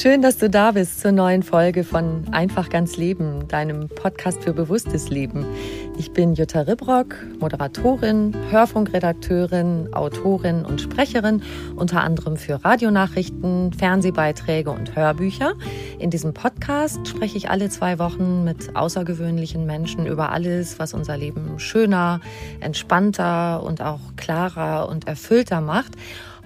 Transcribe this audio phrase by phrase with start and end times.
[0.00, 4.52] Schön, dass du da bist zur neuen Folge von Einfach ganz Leben, deinem Podcast für
[4.52, 5.44] bewusstes Leben.
[5.98, 11.42] Ich bin Jutta Ribrock, Moderatorin, Hörfunkredakteurin, Autorin und Sprecherin,
[11.74, 15.54] unter anderem für Radionachrichten, Fernsehbeiträge und Hörbücher.
[15.98, 21.16] In diesem Podcast spreche ich alle zwei Wochen mit außergewöhnlichen Menschen über alles, was unser
[21.16, 22.20] Leben schöner,
[22.60, 25.96] entspannter und auch klarer und erfüllter macht.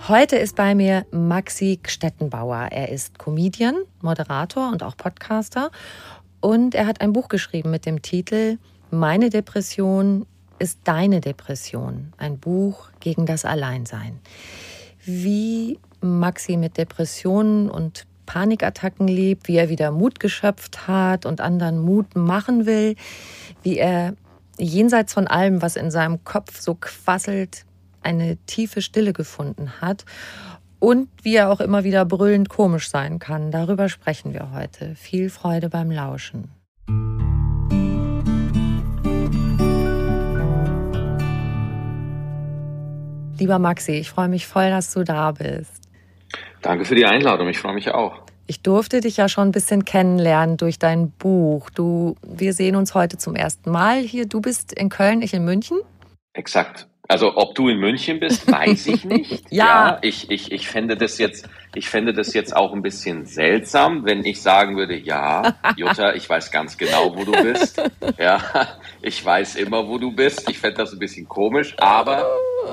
[0.09, 2.71] Heute ist bei mir Maxi Stettenbauer.
[2.73, 5.71] Er ist Comedian, Moderator und auch Podcaster.
[6.41, 8.59] Und er hat ein Buch geschrieben mit dem Titel
[8.91, 10.27] Meine Depression
[10.59, 12.13] ist deine Depression.
[12.19, 14.19] Ein Buch gegen das Alleinsein.
[15.05, 21.79] Wie Maxi mit Depressionen und Panikattacken lebt, wie er wieder Mut geschöpft hat und anderen
[21.79, 22.97] Mut machen will,
[23.63, 24.15] wie er
[24.59, 27.65] jenseits von allem, was in seinem Kopf so quasselt,
[28.03, 30.05] eine tiefe Stille gefunden hat
[30.79, 33.51] und wie er auch immer wieder brüllend komisch sein kann.
[33.51, 34.95] Darüber sprechen wir heute.
[34.97, 36.51] Viel Freude beim Lauschen.
[43.39, 45.83] Lieber Maxi, ich freue mich voll, dass du da bist.
[46.61, 48.23] Danke für die Einladung, ich freue mich auch.
[48.47, 51.71] Ich durfte dich ja schon ein bisschen kennenlernen durch dein Buch.
[51.71, 54.27] Du, wir sehen uns heute zum ersten Mal hier.
[54.27, 55.79] Du bist in Köln, ich in München.
[56.35, 56.89] Exakt.
[57.13, 59.45] Also ob du in München bist, weiß ich nicht.
[59.51, 59.67] ja.
[59.67, 59.99] ja.
[60.01, 64.25] ich, ich, ich fände das jetzt, ich fände das jetzt auch ein bisschen seltsam, wenn
[64.25, 67.83] ich sagen würde, ja, Jutta, ich weiß ganz genau, wo du bist.
[68.19, 68.43] Ja,
[69.01, 70.49] ich weiß immer, wo du bist.
[70.49, 72.25] Ich fände das ein bisschen komisch, aber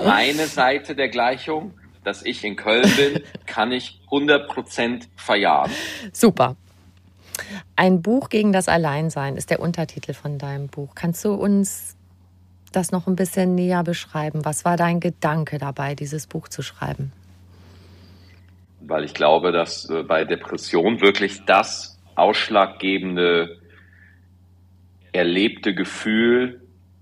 [0.04, 1.74] meine Seite der Gleichung,
[2.04, 5.72] dass ich in Köln bin, kann ich 100% verjahren.
[6.14, 6.56] Super.
[7.76, 10.94] Ein Buch gegen das Alleinsein ist der Untertitel von deinem Buch.
[10.96, 11.98] Kannst du uns
[12.72, 14.46] das noch ein bisschen näher beschreiben?
[14.46, 17.12] Was war dein Gedanke dabei, dieses Buch zu schreiben?
[18.82, 23.60] Weil ich glaube, dass äh, bei Depression wirklich das ausschlaggebende
[25.12, 26.62] erlebte Gefühl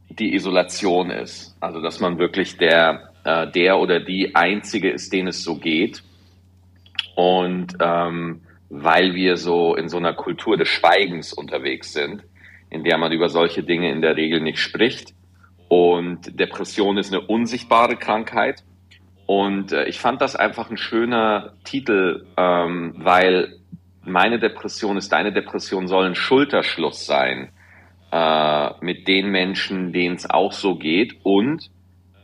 [0.10, 1.56] die Isolation ist.
[1.60, 6.04] Also dass man wirklich der, äh, der oder die Einzige ist, denen es so geht.
[7.16, 12.24] Und ähm, weil wir so in so einer Kultur des Schweigens unterwegs sind,
[12.70, 15.14] in der man über solche Dinge in der Regel nicht spricht,
[15.68, 18.64] und Depression ist eine unsichtbare Krankheit.
[19.26, 23.60] Und äh, ich fand das einfach ein schöner Titel, ähm, weil
[24.04, 27.50] meine Depression ist deine Depression soll ein Schulterschluss sein
[28.12, 31.70] äh, mit den Menschen, denen es auch so geht und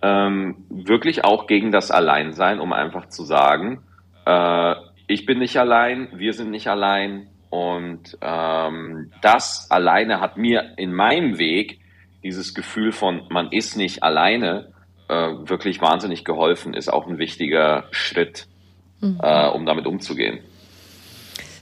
[0.01, 3.83] ähm, wirklich auch gegen das Alleinsein, um einfach zu sagen,
[4.25, 4.75] äh,
[5.07, 10.93] ich bin nicht allein, wir sind nicht allein und ähm, das alleine hat mir in
[10.93, 11.79] meinem Weg
[12.23, 14.71] dieses Gefühl von, man ist nicht alleine,
[15.09, 18.47] äh, wirklich wahnsinnig geholfen, ist auch ein wichtiger Schritt,
[19.01, 19.19] mhm.
[19.21, 20.39] äh, um damit umzugehen.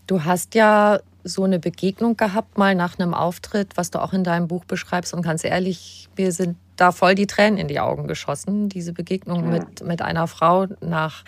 [0.07, 4.23] Du hast ja so eine Begegnung gehabt, mal nach einem Auftritt, was du auch in
[4.23, 5.13] deinem Buch beschreibst.
[5.13, 8.69] Und ganz ehrlich, wir sind da voll die Tränen in die Augen geschossen.
[8.69, 9.51] Diese Begegnung mhm.
[9.51, 11.23] mit, mit einer Frau nach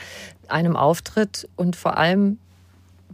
[0.48, 1.48] einem Auftritt.
[1.56, 2.40] Und vor allem,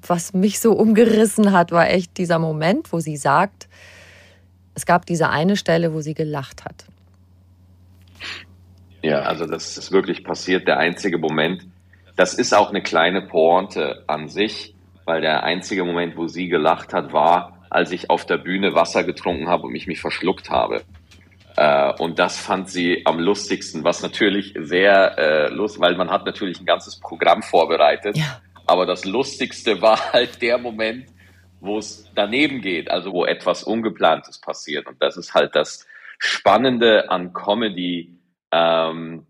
[0.01, 3.68] was mich so umgerissen hat, war echt dieser Moment, wo sie sagt,
[4.79, 6.85] es gab diese eine Stelle, wo sie gelacht hat.
[9.01, 11.67] Ja, also das ist wirklich passiert, der einzige Moment.
[12.15, 14.73] Das ist auch eine kleine Pointe an sich,
[15.03, 19.03] weil der einzige Moment, wo sie gelacht hat, war, als ich auf der Bühne Wasser
[19.03, 20.83] getrunken habe und mich mich verschluckt habe.
[21.57, 26.25] Äh, und das fand sie am lustigsten, was natürlich sehr äh, lustig, weil man hat
[26.25, 28.15] natürlich ein ganzes Programm vorbereitet.
[28.17, 28.39] Ja.
[28.65, 31.07] Aber das Lustigste war halt der Moment,
[31.59, 34.88] wo es daneben geht, also wo etwas Ungeplantes passiert.
[34.88, 38.19] Und das ist halt das Spannende an Comedy,
[38.51, 39.27] ähm,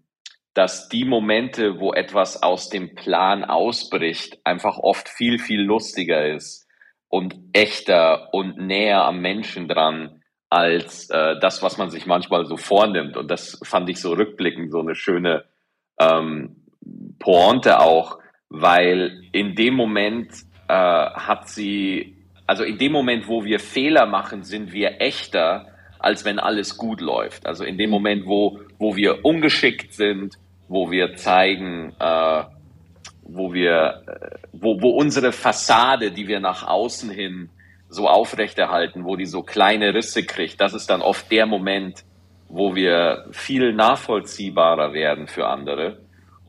[0.53, 6.67] dass die Momente, wo etwas aus dem Plan ausbricht, einfach oft viel, viel lustiger ist
[7.07, 12.57] und echter und näher am Menschen dran als äh, das, was man sich manchmal so
[12.57, 13.17] vornimmt.
[13.17, 15.45] Und das fand ich so rückblickend so eine schöne
[15.99, 16.65] ähm,
[17.19, 20.31] Pointe auch, weil in dem Moment
[20.67, 22.18] äh, hat sie,
[22.49, 25.67] also in dem Moment, wo wir Fehler machen, sind wir echter,
[25.99, 27.45] als wenn alles gut läuft.
[27.45, 30.33] Also in dem Moment, wo, wo wir ungeschickt sind,
[30.67, 32.43] wo wir zeigen, äh,
[33.21, 37.51] wo wir, äh, wo, wo unsere Fassade, die wir nach außen hin
[37.87, 42.03] so aufrechterhalten, wo die so kleine Risse kriegt, das ist dann oft der Moment,
[42.47, 45.99] wo wir viel nachvollziehbarer werden für andere.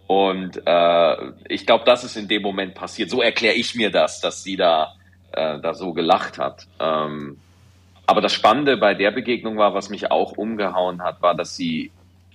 [0.06, 3.11] Und äh, ich glaube, das ist in dem Moment passiert.
[3.11, 4.94] So erkläre ich mir das, dass sie da,
[5.32, 6.67] äh, da so gelacht hat.
[6.79, 7.38] Ähm,
[8.06, 11.93] aber das Spannende bei der Begegnung war, was mich auch umgehauen hat, war, dass sie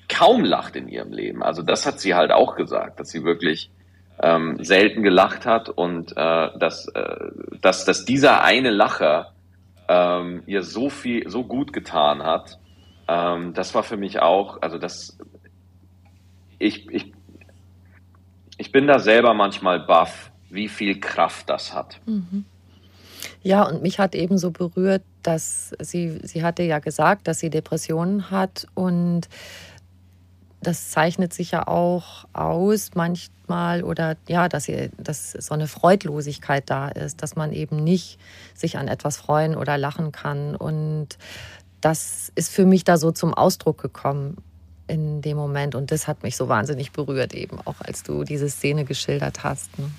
[0.08, 1.44] kaum lacht in ihrem Leben.
[1.44, 3.70] Also das hat sie halt auch gesagt, dass sie wirklich
[4.22, 7.16] ähm, selten gelacht hat und äh, dass, äh,
[7.62, 9.34] dass, dass dieser eine Lacher
[9.90, 12.60] ähm, ihr so viel, so gut getan hat.
[13.08, 15.18] Ähm, das war für mich auch, also das,
[16.60, 17.14] ich, ich
[18.58, 22.00] ich bin da selber manchmal baff, wie viel Kraft das hat.
[22.06, 22.46] Mhm.
[23.46, 27.52] Ja, und mich hat eben so berührt, dass sie, sie hatte ja gesagt, dass sie
[27.52, 29.30] Depressionen hat und
[30.64, 36.68] das zeichnet sich ja auch aus manchmal oder ja, dass, sie, dass so eine Freudlosigkeit
[36.72, 38.20] da ist, dass man eben nicht
[38.56, 40.56] sich an etwas freuen oder lachen kann.
[40.56, 41.10] Und
[41.82, 44.38] das ist für mich da so zum Ausdruck gekommen
[44.88, 45.76] in dem Moment.
[45.76, 49.78] Und das hat mich so wahnsinnig berührt, eben auch als du diese Szene geschildert hast.
[49.78, 49.92] Ne?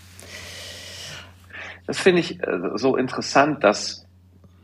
[1.86, 4.06] Das finde ich äh, so interessant, dass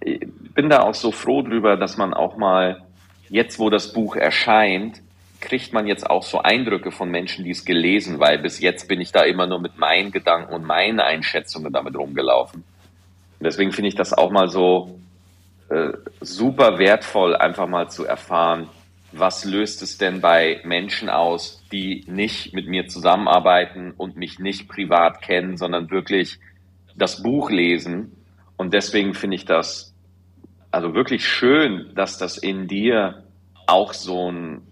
[0.00, 0.20] ich
[0.54, 2.82] bin da auch so froh drüber, dass man auch mal,
[3.28, 5.00] jetzt wo das Buch erscheint,
[5.40, 9.00] kriegt man jetzt auch so Eindrücke von Menschen, die es gelesen, weil bis jetzt bin
[9.00, 12.62] ich da immer nur mit meinen Gedanken und meinen Einschätzungen damit rumgelaufen.
[12.62, 15.00] Und deswegen finde ich das auch mal so
[15.68, 18.68] äh, super wertvoll, einfach mal zu erfahren,
[19.10, 24.68] was löst es denn bei Menschen aus, die nicht mit mir zusammenarbeiten und mich nicht
[24.68, 26.38] privat kennen, sondern wirklich
[26.96, 28.12] das Buch lesen.
[28.56, 29.92] Und deswegen finde ich das
[30.70, 33.24] also wirklich schön, dass das in dir
[33.66, 34.62] auch so ein,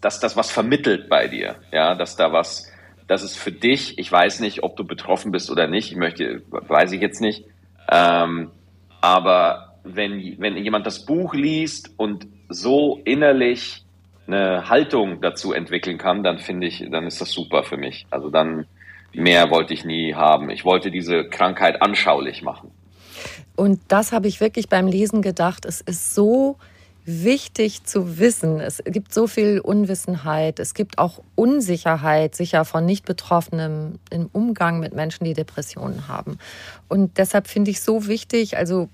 [0.00, 2.70] dass das was vermittelt bei dir, ja, dass da was,
[3.08, 6.42] dass es für dich, ich weiß nicht, ob du betroffen bist oder nicht, ich möchte,
[6.50, 7.44] weiß ich jetzt nicht,
[7.90, 8.50] ähm,
[9.00, 13.84] aber wenn, wenn jemand das Buch liest und so innerlich
[14.26, 18.06] eine Haltung dazu entwickeln kann, dann finde ich, dann ist das super für mich.
[18.10, 18.66] Also dann
[19.12, 20.50] mehr wollte ich nie haben.
[20.50, 22.70] Ich wollte diese Krankheit anschaulich machen.
[23.56, 25.64] Und das habe ich wirklich beim Lesen gedacht.
[25.66, 26.56] Es ist so
[27.04, 28.60] wichtig zu wissen.
[28.60, 30.58] Es gibt so viel Unwissenheit.
[30.58, 36.38] Es gibt auch Unsicherheit, sicher von Nicht-Betroffenen im Umgang mit Menschen, die Depressionen haben.
[36.88, 38.88] Und deshalb finde ich so wichtig, also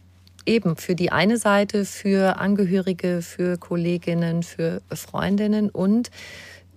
[0.46, 6.10] eben für die eine Seite, für Angehörige, für Kolleginnen, für Freundinnen und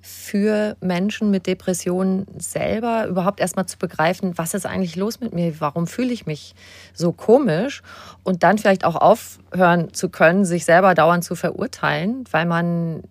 [0.02, 5.60] für Menschen mit Depressionen selber überhaupt erstmal zu begreifen, was ist eigentlich los mit mir,
[5.60, 6.56] warum fühle ich mich
[6.94, 7.84] so komisch?
[8.24, 13.04] Und dann vielleicht auch aufhören zu können, sich selber dauernd zu verurteilen, weil man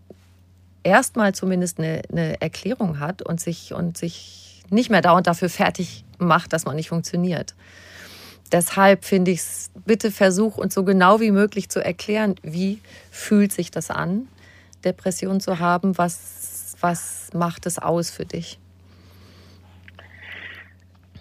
[0.83, 6.05] erstmal zumindest eine, eine Erklärung hat und sich, und sich nicht mehr dauernd dafür fertig
[6.19, 7.55] macht, dass man nicht funktioniert.
[8.53, 12.81] Deshalb finde ich es, bitte versuch uns so genau wie möglich zu erklären, wie
[13.11, 14.27] fühlt sich das an,
[14.85, 18.59] Depression zu haben, was, was macht es aus für dich?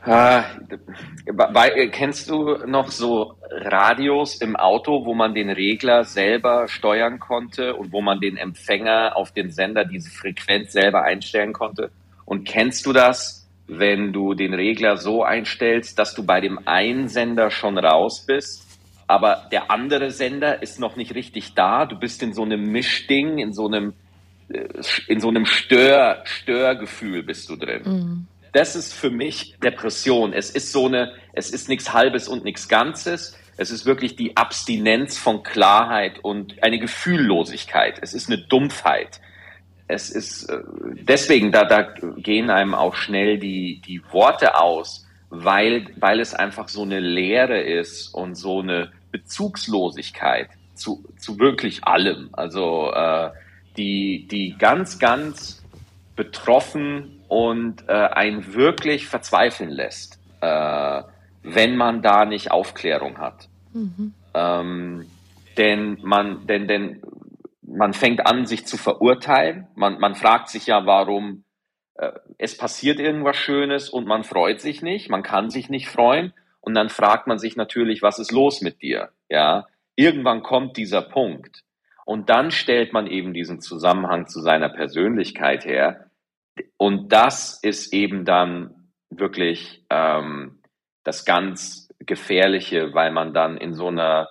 [0.05, 0.41] Äh,
[1.91, 7.91] kennst du noch so Radios im Auto, wo man den Regler selber steuern konnte und
[7.91, 11.91] wo man den Empfänger auf den Sender diese Frequenz selber einstellen konnte?
[12.25, 17.07] Und kennst du das, wenn du den Regler so einstellst, dass du bei dem einen
[17.07, 18.65] Sender schon raus bist,
[19.05, 21.85] aber der andere Sender ist noch nicht richtig da.
[21.85, 23.93] Du bist in so einem Mischding, in so einem,
[25.07, 27.81] in so einem Stör, Störgefühl bist du drin.
[27.85, 28.27] Mhm.
[28.53, 30.33] Das ist für mich Depression.
[30.33, 33.37] Es ist so eine, es ist nichts Halbes und nichts Ganzes.
[33.57, 37.99] Es ist wirklich die Abstinenz von Klarheit und eine Gefühllosigkeit.
[38.01, 39.19] Es ist eine Dumpfheit
[39.89, 40.59] es ist äh,
[41.01, 41.81] deswegen, da, da
[42.17, 47.59] gehen einem auch schnell die, die Worte aus, weil, weil es einfach so eine Leere
[47.59, 52.29] ist und so eine Bezugslosigkeit zu, zu wirklich allem.
[52.33, 53.31] Also äh,
[53.79, 55.63] die, die ganz, ganz
[56.17, 61.01] betroffen und äh, einen wirklich verzweifeln lässt, äh,
[61.43, 63.47] wenn man da nicht Aufklärung hat.
[63.71, 64.13] Mhm.
[64.33, 65.05] Ähm,
[65.57, 67.01] denn man, denn, denn
[67.61, 69.67] man fängt an, sich zu verurteilen.
[69.75, 71.45] Man, man fragt sich ja, warum
[71.95, 76.33] äh, es passiert irgendwas Schönes und man freut sich nicht, man kann sich nicht freuen.
[76.59, 79.09] Und dann fragt man sich natürlich, was ist los mit dir?
[79.29, 81.63] Ja, irgendwann kommt dieser Punkt.
[82.09, 86.09] Und dann stellt man eben diesen Zusammenhang zu seiner Persönlichkeit her.
[86.75, 90.63] Und das ist eben dann wirklich ähm,
[91.03, 94.27] das ganz Gefährliche, weil man dann in so einer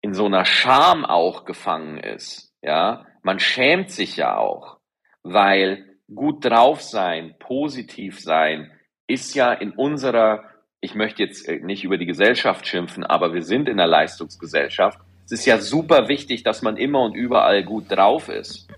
[0.00, 2.56] in so einer Scham auch gefangen ist.
[2.60, 4.78] Ja, man schämt sich ja auch,
[5.22, 8.72] weil gut drauf sein, positiv sein,
[9.06, 10.42] ist ja in unserer,
[10.80, 14.98] ich möchte jetzt äh, nicht über die Gesellschaft schimpfen, aber wir sind in der Leistungsgesellschaft.
[15.32, 18.68] Es ist ja super wichtig, dass man immer und überall gut drauf ist.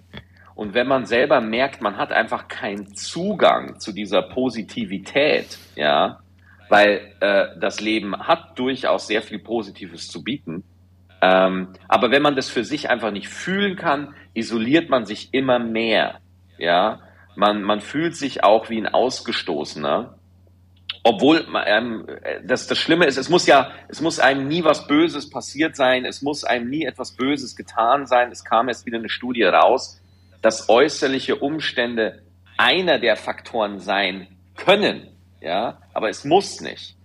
[0.54, 6.20] Und wenn man selber merkt, man hat einfach keinen Zugang zu dieser Positivität, ja,
[6.68, 10.62] weil äh, das Leben hat durchaus sehr viel Positives zu bieten,
[11.20, 15.58] ähm, aber wenn man das für sich einfach nicht fühlen kann, isoliert man sich immer
[15.58, 16.20] mehr.
[16.56, 17.00] Ja,
[17.34, 20.18] man, man fühlt sich auch wie ein Ausgestoßener.
[21.06, 22.06] Obwohl ähm,
[22.44, 26.06] das, das Schlimme ist, es muss ja, es muss einem nie was Böses passiert sein,
[26.06, 28.32] es muss einem nie etwas Böses getan sein.
[28.32, 30.00] Es kam erst wieder eine Studie raus,
[30.40, 32.22] dass äußerliche Umstände
[32.56, 35.08] einer der Faktoren sein können,
[35.42, 36.96] ja, aber es muss nicht.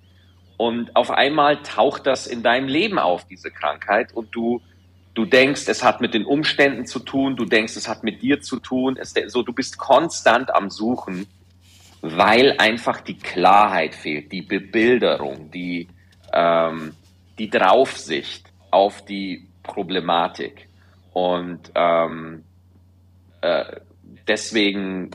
[0.55, 4.61] Und auf einmal taucht das in deinem Leben auf, diese Krankheit, und du,
[5.13, 8.39] du denkst, es hat mit den Umständen zu tun, du denkst, es hat mit dir
[8.41, 11.27] zu tun, es, so, du bist konstant am Suchen,
[12.01, 15.87] weil einfach die Klarheit fehlt, die Bebilderung, die,
[16.33, 16.93] ähm,
[17.37, 20.67] die Draufsicht auf die Problematik.
[21.13, 22.43] Und ähm,
[23.41, 23.65] äh,
[24.27, 25.11] deswegen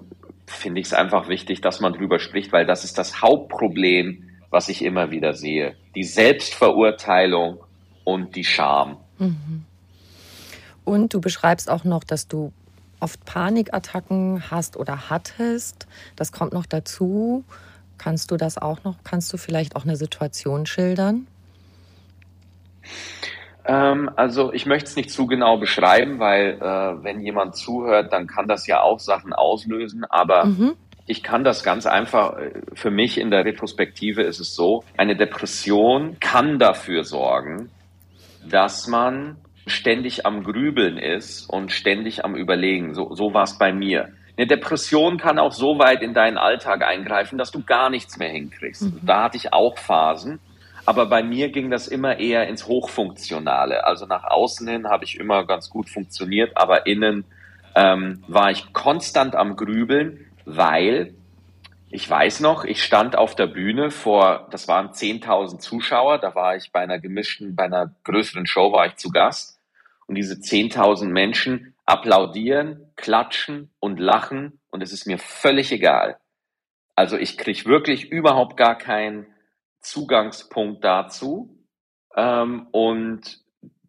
[0.46, 4.68] finde ich es einfach wichtig, dass man drüber spricht, weil das ist das Hauptproblem, was
[4.68, 5.76] ich immer wieder sehe.
[5.94, 7.58] Die Selbstverurteilung
[8.04, 8.98] und die Scham.
[9.18, 9.64] Mhm.
[10.84, 12.52] Und du beschreibst auch noch, dass du
[13.04, 15.86] oft Panikattacken hast oder hattest.
[16.16, 17.44] Das kommt noch dazu.
[17.98, 18.96] Kannst du das auch noch?
[19.04, 21.28] Kannst du vielleicht auch eine Situation schildern?
[23.66, 28.26] Ähm, also ich möchte es nicht zu genau beschreiben, weil äh, wenn jemand zuhört, dann
[28.26, 30.04] kann das ja auch Sachen auslösen.
[30.04, 30.74] Aber mhm
[31.06, 35.16] ich kann das ganz einfach, äh, für mich in der Retrospektive ist es so, eine
[35.16, 37.70] Depression kann dafür sorgen,
[38.48, 42.94] dass man ständig am Grübeln ist und ständig am Überlegen.
[42.94, 44.10] So, so war es bei mir.
[44.36, 48.30] Eine Depression kann auch so weit in deinen Alltag eingreifen, dass du gar nichts mehr
[48.30, 48.82] hinkriegst.
[48.82, 49.00] Mhm.
[49.02, 50.40] Da hatte ich auch Phasen.
[50.86, 53.86] Aber bei mir ging das immer eher ins Hochfunktionale.
[53.86, 57.24] Also nach außen hin habe ich immer ganz gut funktioniert, aber innen
[57.74, 61.14] ähm, war ich konstant am Grübeln, weil
[61.88, 66.56] ich weiß noch, ich stand auf der Bühne vor, das waren 10.000 Zuschauer, da war
[66.56, 69.53] ich bei einer gemischten, bei einer größeren Show war ich zu Gast
[70.06, 76.18] und diese 10.000 Menschen applaudieren, klatschen und lachen und es ist mir völlig egal.
[76.94, 79.26] Also ich kriege wirklich überhaupt gar keinen
[79.80, 81.58] Zugangspunkt dazu
[82.16, 83.42] ähm, und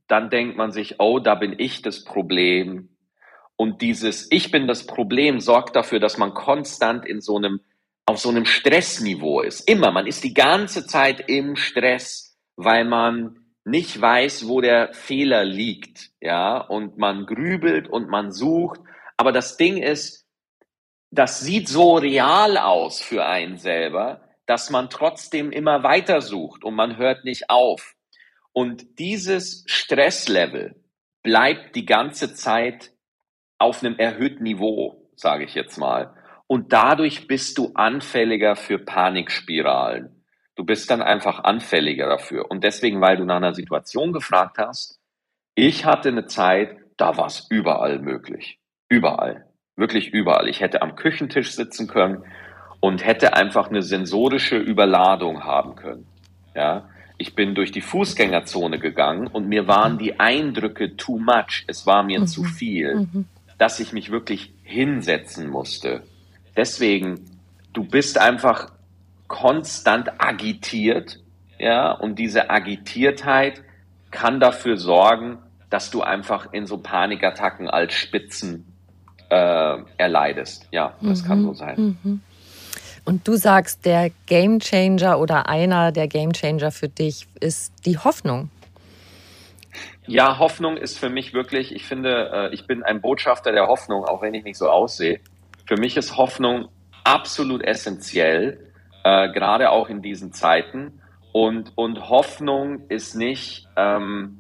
[0.08, 2.96] dann denkt man sich, oh, da bin ich das Problem,
[3.58, 7.62] und dieses Ich bin das Problem sorgt dafür, dass man konstant in so einem,
[8.06, 9.62] auf so einem Stressniveau ist.
[9.62, 9.92] Immer.
[9.92, 16.12] Man ist die ganze Zeit im Stress, weil man nicht weiß, wo der Fehler liegt.
[16.22, 18.80] Ja, und man grübelt und man sucht.
[19.18, 20.26] Aber das Ding ist,
[21.12, 26.76] das sieht so real aus für einen selber, dass man trotzdem immer weiter sucht und
[26.76, 27.96] man hört nicht auf.
[28.54, 30.76] Und dieses Stresslevel
[31.24, 32.92] bleibt die ganze Zeit
[33.58, 36.14] auf einem erhöhten Niveau, sage ich jetzt mal.
[36.48, 40.15] Und dadurch bist du anfälliger für Panikspiralen.
[40.56, 42.50] Du bist dann einfach anfälliger dafür.
[42.50, 45.00] Und deswegen, weil du nach einer Situation gefragt hast,
[45.56, 48.60] ich hatte eine Zeit, da war es überall möglich.
[48.90, 49.46] Überall.
[49.76, 50.48] Wirklich überall.
[50.48, 52.24] Ich hätte am Küchentisch sitzen können
[52.80, 56.08] und hätte einfach eine sensorische Überladung haben können.
[56.56, 56.90] Ja.
[57.18, 61.64] Ich bin durch die Fußgängerzone gegangen und mir waren die Eindrücke too much.
[61.68, 62.28] Es war mir mhm.
[62.28, 62.96] zu viel.
[62.96, 63.26] Mhm
[63.58, 66.04] dass ich mich wirklich hinsetzen musste.
[66.56, 67.22] Deswegen,
[67.74, 68.72] du bist einfach
[69.28, 71.20] konstant agitiert,
[71.58, 73.64] ja, und diese Agitiertheit
[74.12, 75.40] kann dafür sorgen,
[75.70, 78.66] dass du einfach in so Panikattacken als Spitzen
[79.30, 80.68] äh, erleidest.
[80.72, 81.28] Ja, das mhm.
[81.28, 81.98] kann so sein.
[82.04, 82.22] Mhm.
[83.04, 88.50] Und du sagst, der Gamechanger oder einer der Gamechanger für dich ist die Hoffnung.
[90.08, 94.06] Ja, Hoffnung ist für mich wirklich, ich finde, äh, ich bin ein Botschafter der Hoffnung,
[94.06, 95.20] auch wenn ich nicht so aussehe.
[95.66, 96.70] Für mich ist Hoffnung
[97.04, 98.60] absolut essentiell,
[99.06, 101.00] äh, gerade auch in diesen Zeiten.
[101.32, 104.40] Und, und Hoffnung ist nicht ähm,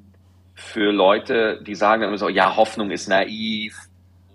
[0.55, 3.77] für Leute, die sagen immer so, ja, Hoffnung ist naiv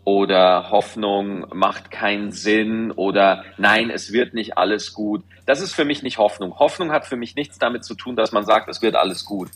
[0.05, 5.25] oder Hoffnung macht keinen Sinn oder nein, es wird nicht alles gut.
[5.47, 6.57] Das ist für mich nicht Hoffnung.
[6.61, 9.51] Hoffnung hat für mich nichts damit zu tun, dass man sagt, es wird alles gut.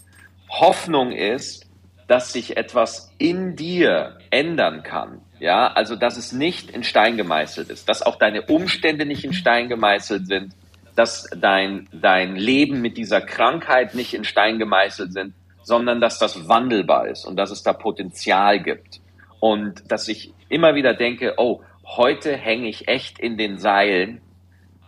[0.48, 1.66] Hoffnung ist,
[2.08, 5.20] dass sich etwas in dir ändern kann.
[5.38, 9.34] Ja, also dass es nicht in Stein gemeißelt ist, dass auch deine Umstände nicht in
[9.34, 10.54] Stein gemeißelt sind,
[10.94, 16.48] dass dein, dein Leben mit dieser Krankheit nicht in Stein gemeißelt sind, sondern dass das
[16.48, 19.00] wandelbar ist und dass es da Potenzial gibt.
[19.40, 24.20] Und dass ich immer wieder denke, oh, heute hänge ich echt in den Seilen,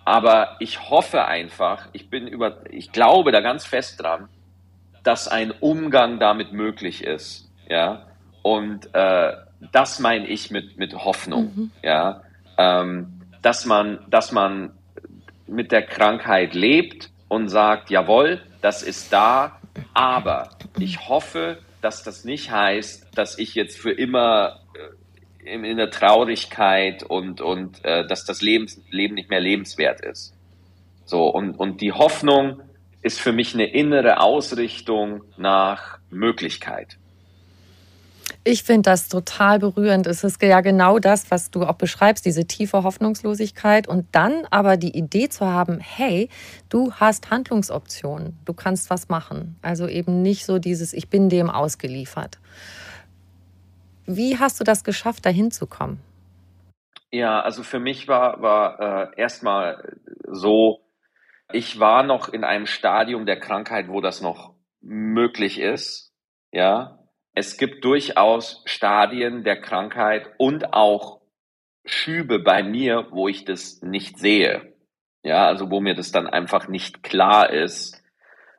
[0.05, 4.29] aber ich hoffe einfach, ich bin über, ich glaube da ganz fest dran,
[5.03, 7.51] dass ein Umgang damit möglich ist.
[7.69, 8.07] Ja,
[8.43, 9.33] und äh,
[9.73, 11.53] das meine ich mit, mit Hoffnung.
[11.55, 11.71] Mhm.
[11.83, 12.23] Ja,
[12.57, 14.76] ähm, dass man, dass man
[15.47, 19.61] mit der Krankheit lebt und sagt, jawohl, das ist da,
[19.95, 24.61] aber ich hoffe, dass das nicht heißt, dass ich jetzt für immer
[25.45, 30.01] äh, in, in der Traurigkeit und, und äh, dass das Leben, Leben nicht mehr lebenswert
[30.01, 30.35] ist.
[31.05, 32.63] So, und, und die Hoffnung,
[33.07, 36.99] ist für mich eine innere Ausrichtung nach Möglichkeit.
[38.49, 40.07] Ich finde das total berührend.
[40.07, 44.77] Es ist ja genau das, was du auch beschreibst, diese tiefe Hoffnungslosigkeit und dann aber
[44.77, 46.29] die Idee zu haben, hey,
[46.69, 49.59] du hast Handlungsoptionen, du kannst was machen.
[49.63, 52.39] Also eben nicht so dieses, ich bin dem ausgeliefert.
[54.07, 55.99] Wie hast du das geschafft, dahin zu kommen?
[57.11, 60.83] Ja, also für mich war, war äh, erstmal so,
[61.53, 66.13] ich war noch in einem Stadium der Krankheit, wo das noch möglich ist.
[66.53, 67.01] Ja,
[67.37, 71.21] es gibt durchaus Stadien der Krankheit und auch
[71.85, 74.75] Schübe bei mir, wo ich das nicht sehe.
[75.23, 78.03] Ja, also wo mir das dann einfach nicht klar ist.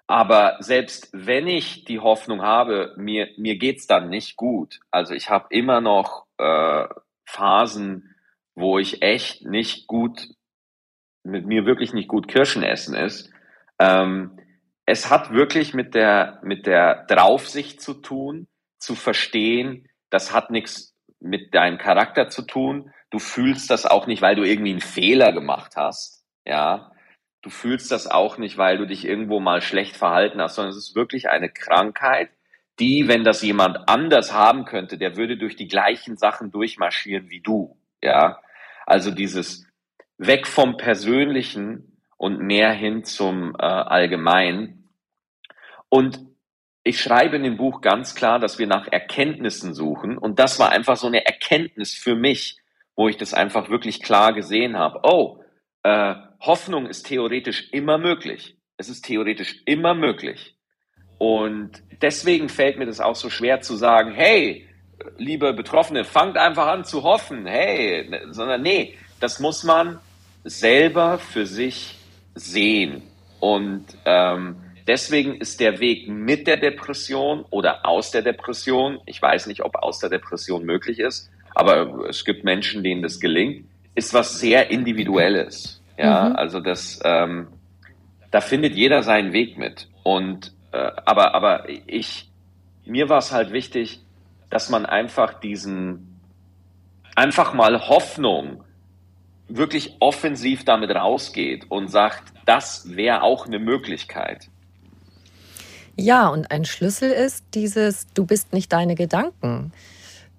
[0.05, 4.79] Aber selbst wenn ich die Hoffnung habe, mir, mir geht's dann nicht gut.
[4.91, 6.85] Also ich habe immer noch äh,
[7.25, 8.15] Phasen,
[8.53, 10.27] wo ich echt nicht gut
[11.23, 13.31] mit mir wirklich nicht gut Kirschen essen ist.
[13.79, 14.39] Ähm,
[14.85, 18.47] es hat wirklich mit der, mit der Draufsicht zu tun,
[18.79, 22.91] zu verstehen, das hat nichts mit deinem Charakter zu tun.
[23.09, 26.23] Du fühlst das auch nicht, weil du irgendwie einen Fehler gemacht hast.
[26.45, 26.91] Ja.
[27.41, 30.77] Du fühlst das auch nicht, weil du dich irgendwo mal schlecht verhalten hast, sondern es
[30.77, 32.29] ist wirklich eine Krankheit,
[32.79, 37.41] die, wenn das jemand anders haben könnte, der würde durch die gleichen Sachen durchmarschieren wie
[37.41, 37.77] du.
[38.01, 38.41] Ja.
[38.85, 39.67] Also dieses,
[40.17, 44.89] weg vom Persönlichen und mehr hin zum äh, Allgemeinen.
[45.89, 46.19] Und
[46.87, 50.17] ich schreibe in dem Buch ganz klar, dass wir nach Erkenntnissen suchen.
[50.17, 52.59] Und das war einfach so eine Erkenntnis für mich,
[52.95, 55.01] wo ich das einfach wirklich klar gesehen habe.
[55.03, 55.43] Oh,
[55.83, 58.57] äh, Hoffnung ist theoretisch immer möglich.
[58.77, 60.55] Es ist theoretisch immer möglich.
[61.17, 64.65] Und deswegen fällt mir das auch so schwer zu sagen, hey,
[65.17, 69.99] liebe Betroffene, fangt einfach an zu hoffen, hey, sondern nee, das muss man
[70.45, 71.95] selber für sich
[72.33, 73.03] sehen.
[73.39, 79.47] Und ähm, deswegen ist der Weg mit der Depression oder aus der Depression, ich weiß
[79.47, 84.13] nicht, ob aus der Depression möglich ist, aber es gibt Menschen, denen das gelingt, ist
[84.13, 85.81] was sehr Individuelles.
[85.97, 86.35] Ja, mhm.
[86.35, 87.47] also das, ähm,
[88.31, 89.87] da findet jeder seinen Weg mit.
[90.03, 92.29] Und äh, aber, aber ich,
[92.85, 94.01] mir war es halt wichtig,
[94.49, 96.19] dass man einfach diesen,
[97.15, 98.63] einfach mal Hoffnung
[99.47, 104.49] wirklich offensiv damit rausgeht und sagt, das wäre auch eine Möglichkeit.
[105.97, 109.71] Ja, und ein Schlüssel ist dieses, du bist nicht deine Gedanken.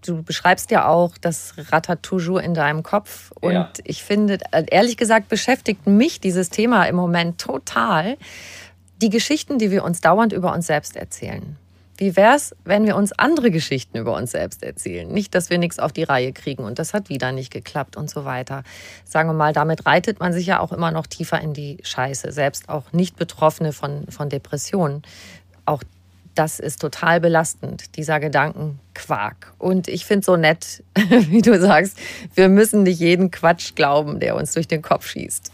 [0.07, 3.33] Du beschreibst ja auch das Ratatouille in deinem Kopf.
[3.41, 3.71] Und ja.
[3.83, 4.39] ich finde,
[4.71, 8.17] ehrlich gesagt, beschäftigt mich dieses Thema im Moment total.
[9.03, 11.57] Die Geschichten, die wir uns dauernd über uns selbst erzählen.
[12.01, 15.09] Wie wäre es, wenn wir uns andere Geschichten über uns selbst erzählen?
[15.09, 18.09] Nicht, dass wir nichts auf die Reihe kriegen und das hat wieder nicht geklappt und
[18.09, 18.63] so weiter.
[19.05, 22.31] Sagen wir mal, damit reitet man sich ja auch immer noch tiefer in die Scheiße,
[22.31, 25.03] selbst auch nicht Betroffene von, von Depressionen.
[25.69, 25.83] Auch
[26.35, 29.55] das ist total belastend, dieser Gedankenquark.
[29.59, 31.99] Und ich finde so nett, wie du sagst,
[32.35, 35.53] wir müssen nicht jeden Quatsch glauben, der uns durch den Kopf schießt.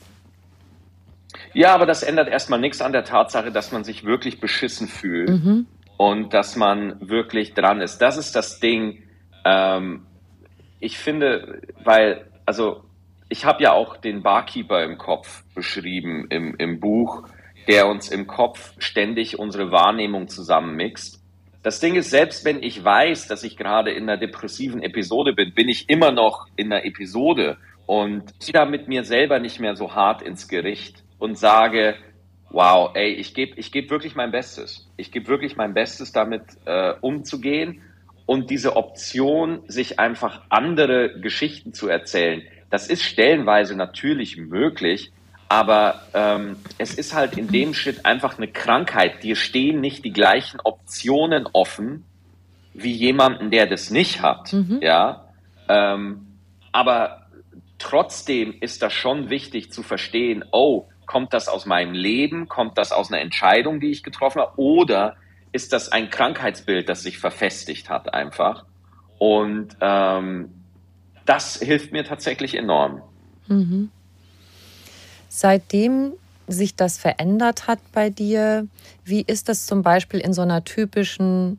[1.55, 5.31] Ja, aber das ändert erstmal nichts an der Tatsache, dass man sich wirklich beschissen fühlt.
[5.31, 7.99] Mhm und dass man wirklich dran ist.
[7.99, 9.03] Das ist das Ding.
[9.45, 10.07] Ähm,
[10.81, 12.83] ich finde, weil, also
[13.29, 17.25] ich habe ja auch den Barkeeper im Kopf beschrieben im, im Buch,
[17.69, 21.21] der uns im Kopf ständig unsere Wahrnehmung zusammenmixt.
[21.63, 25.55] Das Ding ist, selbst wenn ich weiß, dass ich gerade in einer depressiven Episode bin,
[25.55, 29.75] bin ich immer noch in einer Episode und ziehe da mit mir selber nicht mehr
[29.75, 31.97] so hart ins Gericht und sage,
[32.51, 34.91] wow, ey, ich gebe ich geb wirklich mein Bestes.
[34.97, 37.81] Ich gebe wirklich mein Bestes, damit äh, umzugehen
[38.27, 45.13] und diese Option, sich einfach andere Geschichten zu erzählen, das ist stellenweise natürlich möglich,
[45.49, 49.23] aber ähm, es ist halt in dem Schritt einfach eine Krankheit.
[49.23, 52.05] Dir stehen nicht die gleichen Optionen offen
[52.73, 54.53] wie jemanden, der das nicht hat.
[54.53, 54.81] Mhm.
[54.83, 55.29] Ja,
[55.69, 56.27] ähm,
[56.73, 57.27] aber
[57.79, 60.45] trotzdem ist das schon wichtig zu verstehen.
[60.51, 62.49] Oh, kommt das aus meinem Leben?
[62.49, 64.59] Kommt das aus einer Entscheidung, die ich getroffen habe?
[64.59, 65.17] Oder
[65.55, 68.65] ist das ein Krankheitsbild, das sich verfestigt hat einfach.
[69.19, 70.51] Und ähm,
[71.25, 73.03] das hilft mir tatsächlich enorm.
[73.47, 73.91] Mhm.
[75.37, 76.13] Seitdem
[76.47, 78.69] sich das verändert hat bei dir,
[79.05, 81.59] wie ist das zum Beispiel in so einer typischen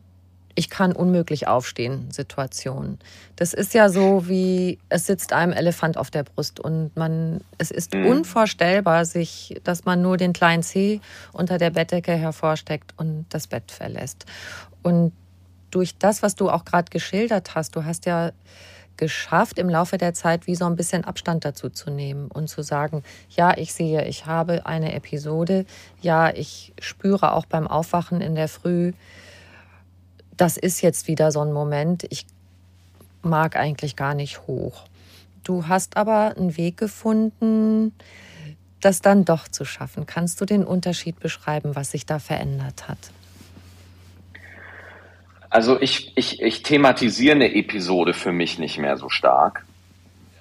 [0.58, 2.98] ich kann unmöglich aufstehen Situation.
[3.36, 7.70] Das ist ja so wie es sitzt einem Elefant auf der Brust und man es
[7.70, 8.06] ist mhm.
[8.06, 11.02] unvorstellbar sich, dass man nur den kleinen Zeh
[11.34, 14.24] unter der Bettdecke hervorsteckt und das Bett verlässt.
[14.82, 15.12] Und
[15.70, 18.32] durch das, was du auch gerade geschildert hast, du hast ja
[18.96, 22.62] geschafft, im Laufe der Zeit wie so ein bisschen Abstand dazu zu nehmen und zu
[22.62, 25.66] sagen, ja, ich sehe, ich habe eine Episode,
[26.00, 28.92] ja, ich spüre auch beim Aufwachen in der Früh,
[30.36, 32.26] das ist jetzt wieder so ein Moment, ich
[33.22, 34.84] mag eigentlich gar nicht hoch.
[35.42, 37.92] Du hast aber einen Weg gefunden,
[38.80, 40.06] das dann doch zu schaffen.
[40.06, 42.98] Kannst du den Unterschied beschreiben, was sich da verändert hat?
[45.50, 49.64] Also ich, ich, ich thematisiere eine Episode für mich nicht mehr so stark,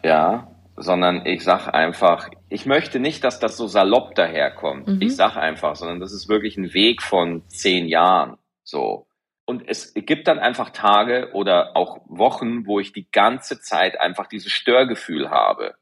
[0.04, 4.88] ja, sondern ich sage einfach, ich möchte nicht, dass das so salopp daherkommt.
[4.88, 5.02] Mhm.
[5.02, 9.08] Ich sage einfach, sondern das ist wirklich ein Weg von zehn Jahren, so.
[9.48, 14.26] Und es gibt dann einfach Tage oder auch Wochen, wo ich die ganze Zeit einfach
[14.26, 15.76] dieses Störgefühl habe.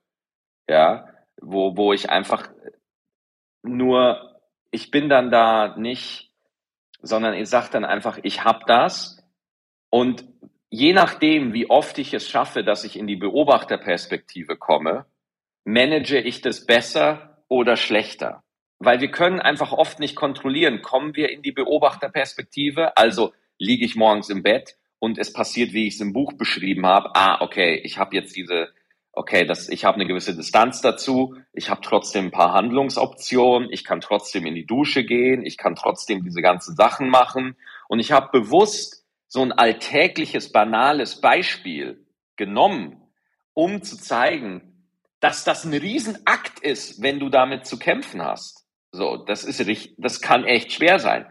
[0.70, 1.08] Ja,
[1.42, 2.50] wo, wo ich einfach
[3.64, 4.38] nur,
[4.70, 6.33] ich bin dann da nicht,
[7.04, 9.22] sondern ich sage dann einfach, ich habe das.
[9.90, 10.26] Und
[10.70, 15.06] je nachdem, wie oft ich es schaffe, dass ich in die Beobachterperspektive komme,
[15.66, 18.44] manage ich das besser oder schlechter.
[18.80, 23.96] Weil wir können einfach oft nicht kontrollieren, kommen wir in die Beobachterperspektive, also liege ich
[23.96, 27.12] morgens im Bett und es passiert, wie ich es im Buch beschrieben habe.
[27.16, 28.70] Ah, okay, ich habe jetzt diese,
[29.14, 31.36] okay, das, ich habe eine gewisse Distanz dazu.
[31.54, 33.72] Ich habe trotzdem ein paar Handlungsoptionen.
[33.72, 35.46] Ich kann trotzdem in die Dusche gehen.
[35.46, 37.56] Ich kann trotzdem diese ganzen Sachen machen.
[37.88, 43.02] Und ich habe bewusst so ein alltägliches, banales Beispiel genommen,
[43.54, 48.66] um zu zeigen, dass das ein Riesenakt ist, wenn du damit zu kämpfen hast.
[48.92, 51.26] So, das ist richtig, das kann echt schwer sein.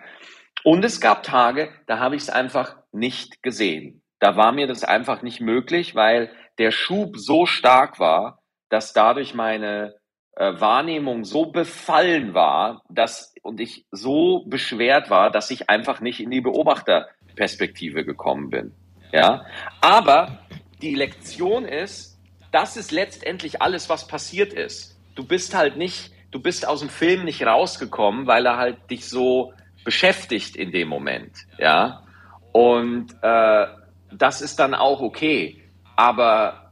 [0.64, 4.02] Und es gab Tage, da habe ich es einfach nicht gesehen.
[4.20, 8.38] Da war mir das einfach nicht möglich, weil der Schub so stark war,
[8.68, 9.94] dass dadurch meine
[10.36, 16.20] äh, Wahrnehmung so befallen war, dass und ich so beschwert war, dass ich einfach nicht
[16.20, 18.72] in die Beobachterperspektive gekommen bin.
[19.12, 19.44] Ja,
[19.80, 20.38] aber
[20.80, 22.18] die Lektion ist,
[22.50, 24.98] das ist letztendlich alles, was passiert ist.
[25.14, 29.08] Du bist halt nicht, du bist aus dem Film nicht rausgekommen, weil er halt dich
[29.08, 29.52] so
[29.84, 32.04] beschäftigt in dem Moment, ja.
[32.52, 33.66] Und äh,
[34.12, 35.61] das ist dann auch okay.
[35.96, 36.70] Aber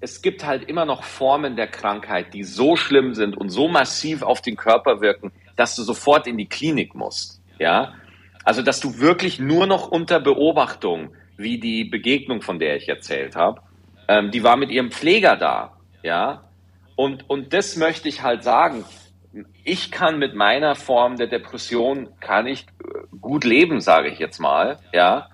[0.00, 4.22] es gibt halt immer noch Formen der Krankheit, die so schlimm sind und so massiv
[4.22, 7.94] auf den Körper wirken, dass du sofort in die Klinik musst, ja.
[8.44, 13.36] Also, dass du wirklich nur noch unter Beobachtung, wie die Begegnung, von der ich erzählt
[13.36, 13.60] habe,
[14.06, 16.44] ähm, die war mit ihrem Pfleger da, ja.
[16.96, 18.84] Und, und das möchte ich halt sagen
[19.64, 24.38] ich kann mit meiner Form der Depression kann ich äh, gut leben, sage ich jetzt
[24.38, 25.28] mal, ja.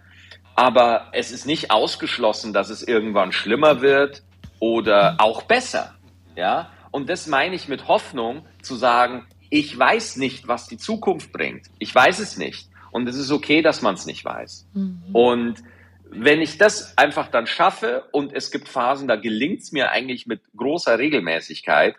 [0.55, 4.23] Aber es ist nicht ausgeschlossen, dass es irgendwann schlimmer wird
[4.61, 5.95] oder auch besser,
[6.37, 6.71] ja.
[6.91, 11.67] Und das meine ich mit Hoffnung, zu sagen, ich weiß nicht, was die Zukunft bringt.
[11.79, 12.69] Ich weiß es nicht.
[12.93, 14.69] Und es ist okay, dass man es nicht weiß.
[14.75, 15.03] Mhm.
[15.13, 15.63] Und
[16.09, 20.27] wenn ich das einfach dann schaffe und es gibt Phasen, da gelingt es mir eigentlich
[20.27, 21.97] mit großer Regelmäßigkeit,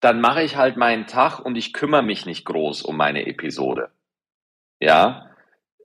[0.00, 3.90] dann mache ich halt meinen Tag und ich kümmere mich nicht groß um meine Episode.
[4.80, 5.29] Ja.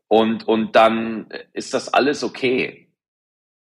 [0.08, 2.90] Und, und dann ist das alles okay.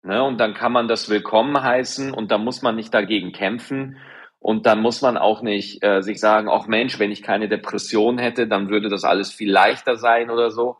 [0.04, 0.24] Ne?
[0.24, 3.98] Und dann kann man das willkommen heißen und dann muss man nicht dagegen kämpfen.
[4.39, 8.19] Und dann muss man auch nicht äh, sich sagen, ach Mensch, wenn ich keine Depression
[8.19, 10.78] hätte, dann würde das alles viel leichter sein oder so.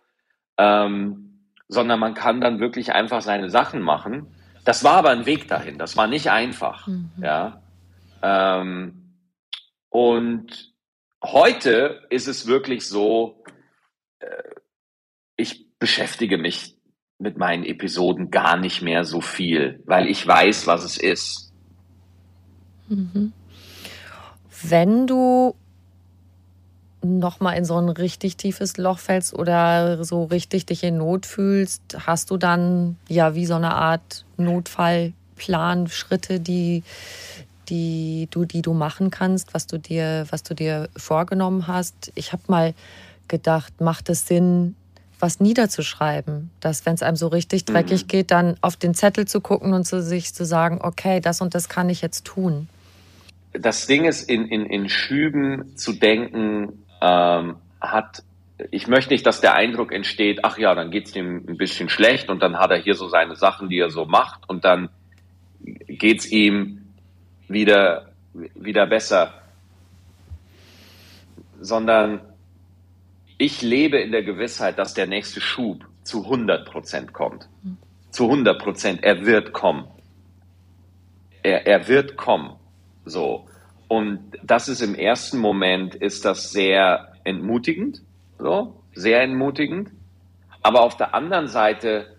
[0.58, 4.28] Ähm, sondern man kann dann wirklich einfach seine Sachen machen.
[4.66, 5.80] Das war aber ein Weg dahin.
[5.80, 6.86] Das war nicht einfach.
[6.86, 7.12] Mhm.
[7.22, 7.62] Ja.
[8.22, 9.16] Ähm,
[9.90, 10.74] und
[11.24, 13.44] heute ist es wirklich so,
[14.20, 14.28] äh,
[15.38, 16.76] ich beschäftige mich
[17.18, 21.52] mit meinen Episoden gar nicht mehr so viel, weil ich weiß, was es ist.
[22.88, 23.32] Mhm.
[24.64, 25.56] Wenn du
[27.02, 31.82] nochmal in so ein richtig tiefes Loch fällst oder so richtig dich in Not fühlst,
[32.06, 36.84] hast du dann ja wie so eine Art Notfallplan, Schritte, die,
[37.70, 42.12] die du, die du machen kannst, was du dir, was du dir vorgenommen hast.
[42.16, 42.74] Ich habe mal
[43.28, 44.76] gedacht, macht es Sinn,
[45.20, 48.08] was niederzuschreiben, dass wenn es einem so richtig dreckig mhm.
[48.08, 51.56] geht, dann auf den Zettel zu gucken und zu sich zu sagen, okay, das und
[51.56, 52.68] das kann ich jetzt tun.
[53.54, 58.24] Das Ding ist, in, in, in Schüben zu denken, ähm, hat,
[58.72, 61.90] ich möchte nicht, dass der Eindruck entsteht, ach ja, dann geht es ihm ein bisschen
[61.90, 64.90] schlecht und dann hat er hier so seine Sachen, die er so macht und dann
[65.88, 66.94] geht es ihm
[67.48, 69.34] wieder, wieder besser.
[71.62, 72.22] Sondern
[73.38, 77.50] ich lebe in der Gewissheit, dass der nächste Schub zu 100 Prozent kommt.
[78.12, 79.04] Zu 100 Prozent.
[79.04, 79.88] Er wird kommen.
[81.44, 82.56] Er, er wird kommen.
[83.04, 83.48] So.
[83.88, 88.02] Und das ist im ersten Moment, ist das sehr entmutigend,
[88.40, 89.92] so, sehr entmutigend.
[90.64, 92.16] Aber auf der anderen Seite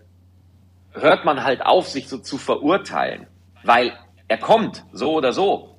[0.91, 3.27] hört man halt auf, sich so zu verurteilen,
[3.63, 3.93] weil
[4.27, 5.77] er kommt, so oder so.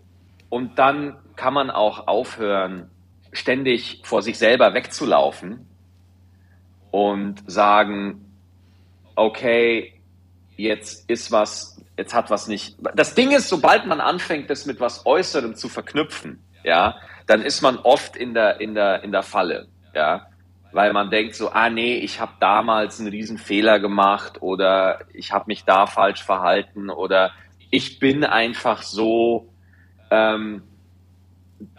[0.48, 2.90] Und dann kann man auch aufhören,
[3.32, 5.66] ständig vor sich selber wegzulaufen
[6.90, 8.34] und sagen,
[9.16, 10.00] okay,
[10.56, 12.76] jetzt ist was, jetzt hat was nicht.
[12.94, 17.62] Das Ding ist, sobald man anfängt, das mit was Äußerem zu verknüpfen, ja, dann ist
[17.62, 20.26] man oft in der, in der, in der Falle, ja,
[20.72, 25.32] weil man denkt so, ah nee, ich habe damals einen riesen Fehler gemacht oder ich
[25.32, 27.32] habe mich da falsch verhalten oder
[27.70, 29.52] ich bin einfach so,
[30.10, 30.62] ähm,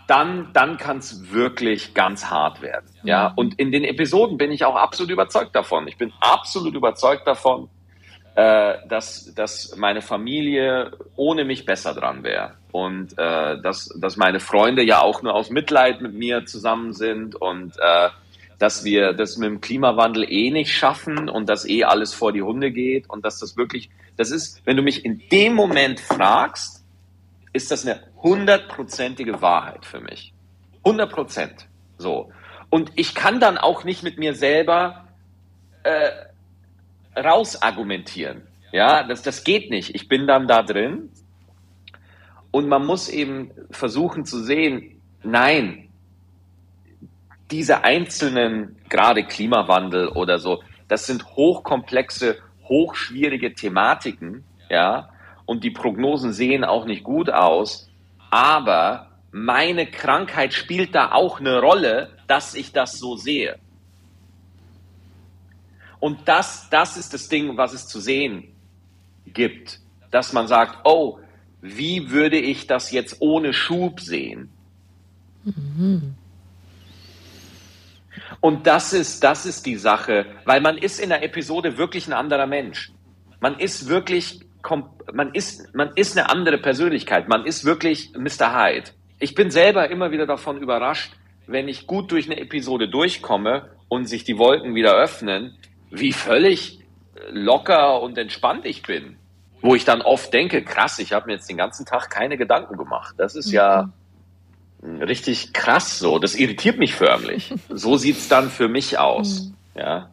[0.09, 2.87] dann, dann kann es wirklich ganz hart werden.
[3.03, 5.87] Ja, und in den Episoden bin ich auch absolut überzeugt davon.
[5.87, 7.69] Ich bin absolut überzeugt davon,
[8.33, 12.55] äh, dass, dass meine Familie ohne mich besser dran wäre.
[12.71, 17.35] Und äh, dass, dass meine Freunde ja auch nur aus Mitleid mit mir zusammen sind
[17.35, 18.09] und äh,
[18.57, 22.41] dass wir das mit dem Klimawandel eh nicht schaffen und dass eh alles vor die
[22.41, 26.78] Hunde geht und dass das wirklich, das ist, wenn du mich in dem Moment fragst,
[27.53, 30.33] ist das eine hundertprozentige Wahrheit für mich.
[30.85, 31.67] Hundert Prozent.
[31.97, 32.31] So.
[32.69, 35.07] Und ich kann dann auch nicht mit mir selber
[35.83, 36.11] äh,
[37.19, 38.43] rausargumentieren.
[38.71, 39.95] Ja, das, das geht nicht.
[39.95, 41.09] Ich bin dann da drin
[42.51, 45.89] und man muss eben versuchen zu sehen, nein,
[47.51, 55.09] diese einzelnen, gerade Klimawandel oder so, das sind hochkomplexe, hochschwierige Thematiken, ja,
[55.49, 57.89] und die Prognosen sehen auch nicht gut aus,
[58.29, 63.57] aber meine Krankheit spielt da auch eine Rolle, dass ich das so sehe.
[65.99, 68.49] Und das, das ist das Ding, was es zu sehen
[69.25, 69.79] gibt,
[70.11, 71.17] dass man sagt, oh,
[71.61, 74.51] wie würde ich das jetzt ohne Schub sehen?
[75.45, 76.13] Mhm.
[78.39, 82.13] Und das ist, das ist die Sache, weil man ist in der Episode wirklich ein
[82.13, 82.91] anderer Mensch.
[83.39, 84.41] Man ist wirklich,
[85.13, 87.27] man ist, man ist eine andere Persönlichkeit.
[87.27, 88.53] Man ist wirklich Mr.
[88.53, 88.91] Hyde.
[89.19, 91.13] Ich bin selber immer wieder davon überrascht,
[91.47, 95.57] wenn ich gut durch eine Episode durchkomme und sich die Wolken wieder öffnen,
[95.89, 96.79] wie völlig
[97.31, 99.17] locker und entspannt ich bin.
[99.61, 102.77] Wo ich dann oft denke, krass, ich habe mir jetzt den ganzen Tag keine Gedanken
[102.77, 103.15] gemacht.
[103.17, 103.53] Das ist mhm.
[103.53, 103.91] ja
[104.81, 106.19] richtig krass so.
[106.19, 107.53] Das irritiert mich förmlich.
[107.69, 109.47] so sieht's dann für mich aus.
[109.47, 109.55] Mhm.
[109.75, 110.09] Ja.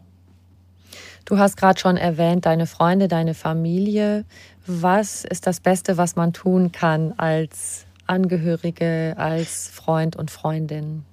[1.26, 4.24] Du hast gerade schon erwähnt, deine Freunde, deine Familie.
[4.64, 11.04] Was ist das Beste, was man tun kann als Angehörige, als Freund und Freundin?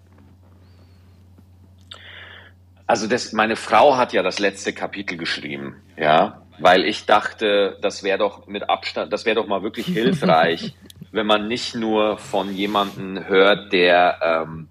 [2.85, 8.03] Also das, meine Frau hat ja das letzte Kapitel geschrieben, ja, weil ich dachte, das
[8.03, 10.75] wäre doch mit Abstand, das wäre doch mal wirklich hilfreich,
[11.11, 14.67] wenn man nicht nur von jemandem hört, der, ähm,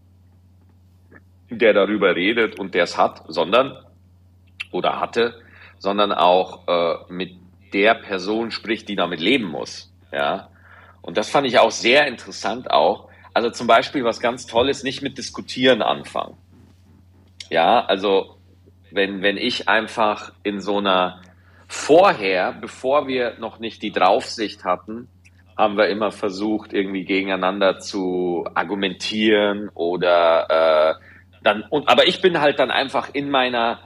[1.51, 3.77] der darüber redet und der es hat, sondern
[4.73, 5.41] oder hatte,
[5.79, 7.37] sondern auch äh, mit
[7.73, 10.49] der Person spricht, die damit leben muss, ja.
[11.01, 13.09] Und das fand ich auch sehr interessant auch.
[13.35, 16.37] Also zum Beispiel was ganz Tolles, nicht mit Diskutieren anfangen.
[17.51, 18.37] Ja, also
[18.93, 21.21] wenn, wenn ich einfach in so einer
[21.67, 25.09] vorher, bevor wir noch nicht die Draufsicht hatten,
[25.57, 30.95] haben wir immer versucht, irgendwie gegeneinander zu argumentieren oder äh,
[31.43, 33.81] dann und aber ich bin halt dann einfach in meiner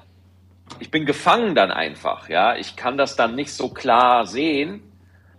[0.80, 2.56] ich bin gefangen dann einfach, ja.
[2.56, 4.82] Ich kann das dann nicht so klar sehen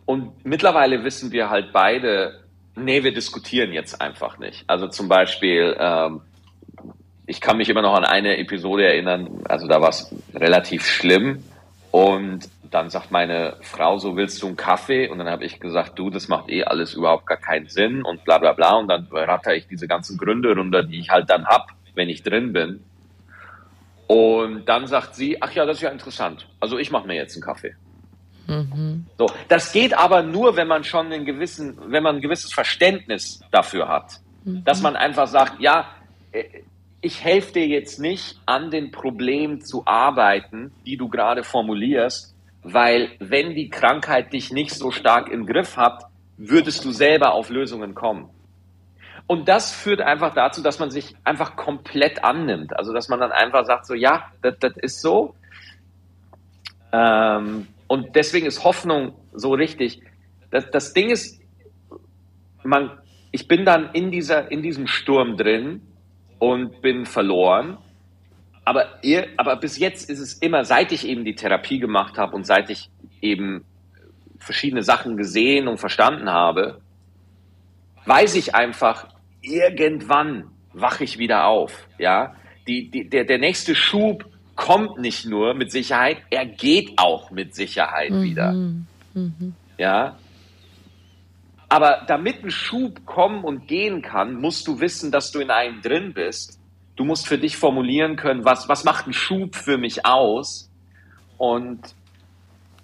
[0.06, 4.64] Und mittlerweile wissen wir halt beide, nee, wir diskutieren jetzt einfach nicht.
[4.68, 6.22] Also zum Beispiel, ähm,
[7.26, 11.44] ich kann mich immer noch an eine Episode erinnern, also da war es relativ schlimm.
[11.92, 15.10] Und dann sagt meine Frau, so willst du einen Kaffee?
[15.10, 18.24] Und dann habe ich gesagt, du, das macht eh alles überhaupt gar keinen Sinn und
[18.24, 18.76] bla bla bla.
[18.76, 22.24] Und dann ratter ich diese ganzen Gründe runter, die ich halt dann hab, wenn ich
[22.24, 22.82] drin bin.
[24.08, 26.48] Und dann sagt sie, ach ja, das ist ja interessant.
[26.60, 27.76] Also ich mache mir jetzt einen Kaffee.
[28.48, 29.06] Mhm.
[29.18, 33.42] So, das geht aber nur, wenn man schon einen gewissen, wenn man ein gewisses Verständnis
[33.52, 34.64] dafür hat, mhm.
[34.64, 35.90] dass man einfach sagt, ja,
[36.32, 36.46] äh,
[37.02, 43.12] ich helfe dir jetzt nicht an den Problemen zu arbeiten, die du gerade formulierst, weil
[43.20, 46.06] wenn die Krankheit dich nicht so stark im Griff hat,
[46.38, 48.30] würdest du selber auf Lösungen kommen.
[49.28, 52.78] Und das führt einfach dazu, dass man sich einfach komplett annimmt.
[52.78, 55.36] Also dass man dann einfach sagt, so ja, das, ist so.
[56.94, 60.02] Ähm, und deswegen ist Hoffnung so richtig.
[60.50, 61.42] Das, das Ding ist,
[62.64, 62.98] man,
[63.32, 65.82] ich bin dann in dieser, in diesem Sturm drin
[66.40, 67.78] und bin verloren.
[68.64, 72.34] Aber, ihr, aber bis jetzt ist es immer, seit ich eben die Therapie gemacht habe
[72.34, 72.90] und seit ich
[73.22, 73.66] eben
[74.40, 76.80] verschiedene Sachen gesehen und verstanden habe,
[78.06, 79.08] weiß ich einfach,
[79.42, 81.88] irgendwann wache ich wieder auf.
[81.98, 82.36] Ja,
[82.68, 87.56] die, die, der, der nächste Schub kommt nicht nur mit Sicherheit, er geht auch mit
[87.56, 88.24] Sicherheit mhm.
[88.24, 88.52] wieder.
[88.52, 89.56] Mhm.
[89.78, 90.18] Ja.
[91.70, 95.82] Aber damit ein Schub kommen und gehen kann, musst du wissen, dass du in einem
[95.82, 96.60] drin bist.
[96.96, 100.70] Du musst für dich formulieren können, was, was macht ein Schub für mich aus?
[101.38, 101.94] Und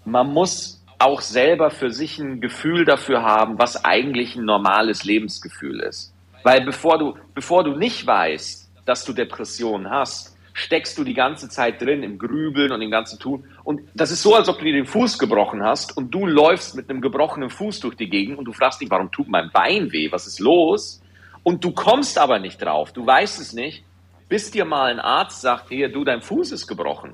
[0.05, 5.79] man muss auch selber für sich ein Gefühl dafür haben, was eigentlich ein normales Lebensgefühl
[5.79, 6.12] ist.
[6.43, 11.49] Weil bevor du, bevor du nicht weißt, dass du Depressionen hast, steckst du die ganze
[11.49, 13.43] Zeit drin im Grübeln und im ganzen Tun.
[13.63, 16.75] Und das ist so, als ob du dir den Fuß gebrochen hast und du läufst
[16.75, 19.91] mit einem gebrochenen Fuß durch die Gegend und du fragst dich, warum tut mein Bein
[19.91, 20.11] weh?
[20.11, 21.01] Was ist los?
[21.41, 22.91] Und du kommst aber nicht drauf.
[22.93, 23.83] Du weißt es nicht,
[24.29, 27.13] bis dir mal ein Arzt sagt, hier, du, dein Fuß ist gebrochen.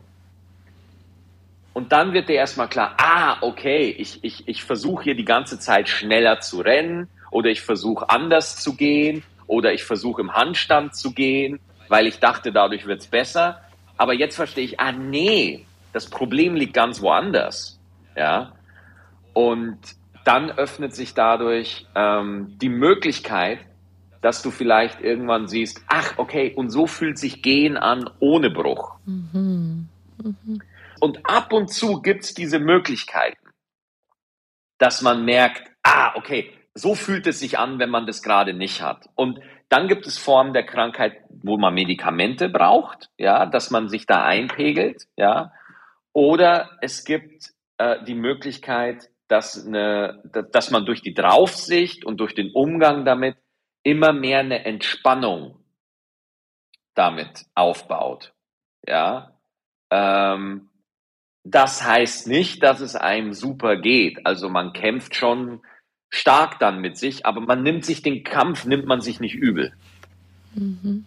[1.73, 5.59] Und dann wird dir erstmal klar, ah, okay, ich, ich, ich versuche hier die ganze
[5.59, 10.95] Zeit schneller zu rennen oder ich versuche anders zu gehen oder ich versuche im Handstand
[10.95, 13.61] zu gehen weil ich dachte, dadurch wird es besser.
[13.97, 17.79] Aber jetzt verstehe ich, ah nee, das Problem liegt ganz woanders.
[18.15, 18.53] Ja.
[19.33, 19.79] Und
[20.23, 23.59] dann öffnet sich dadurch ähm, die Möglichkeit,
[24.21, 28.95] dass du vielleicht irgendwann siehst, ach, okay, und so fühlt sich Gehen an ohne Bruch.
[29.05, 29.89] Mhm.
[30.21, 30.61] Mhm.
[30.99, 33.49] Und ab und zu gibt es diese Möglichkeiten,
[34.77, 38.82] dass man merkt, ah, okay, so fühlt es sich an, wenn man das gerade nicht
[38.82, 39.10] hat.
[39.15, 44.05] Und dann gibt es Formen der Krankheit, wo man Medikamente braucht, ja, dass man sich
[44.05, 45.53] da einpegelt, ja.
[46.13, 52.34] Oder es gibt äh, die Möglichkeit, dass, eine, dass man durch die Draufsicht und durch
[52.34, 53.38] den Umgang damit
[53.84, 55.63] immer mehr eine Entspannung
[56.95, 58.34] damit aufbaut,
[58.88, 59.38] ja.
[59.91, 60.69] Ähm,
[61.43, 64.25] das heißt nicht, dass es einem super geht.
[64.25, 65.62] Also man kämpft schon
[66.10, 69.74] stark dann mit sich, aber man nimmt sich den Kampf, nimmt man sich nicht übel.
[70.56, 71.06] Mhm.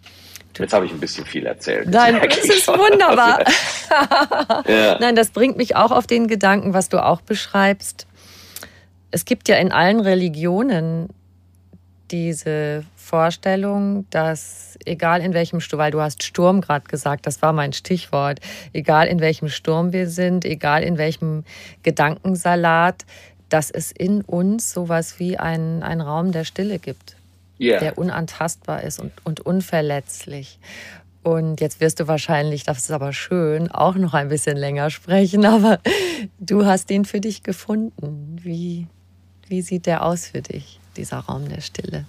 [0.57, 1.89] Jetzt habe ich ein bisschen viel erzählt.
[1.89, 3.43] Nein, das ist wunderbar.
[4.67, 4.97] ja.
[5.01, 8.07] Nein, das bringt mich auch auf den Gedanken, was du auch beschreibst.
[9.09, 11.09] Es gibt ja in allen Religionen
[12.11, 17.53] diese Vorstellung, dass egal in welchem Sturm, weil du hast Sturm gerade gesagt, das war
[17.53, 18.39] mein Stichwort,
[18.71, 21.43] egal in welchem Sturm wir sind, egal in welchem
[21.81, 23.05] Gedankensalat,
[23.53, 27.15] dass es in uns sowas wie einen, einen Raum der Stille gibt,
[27.59, 27.79] yeah.
[27.79, 30.57] der unantastbar ist und, und unverletzlich.
[31.21, 35.45] Und jetzt wirst du wahrscheinlich, das ist aber schön, auch noch ein bisschen länger sprechen,
[35.45, 35.77] aber
[36.39, 38.39] du hast ihn für dich gefunden.
[38.41, 38.87] Wie,
[39.47, 42.05] wie sieht der aus für dich, dieser Raum der Stille?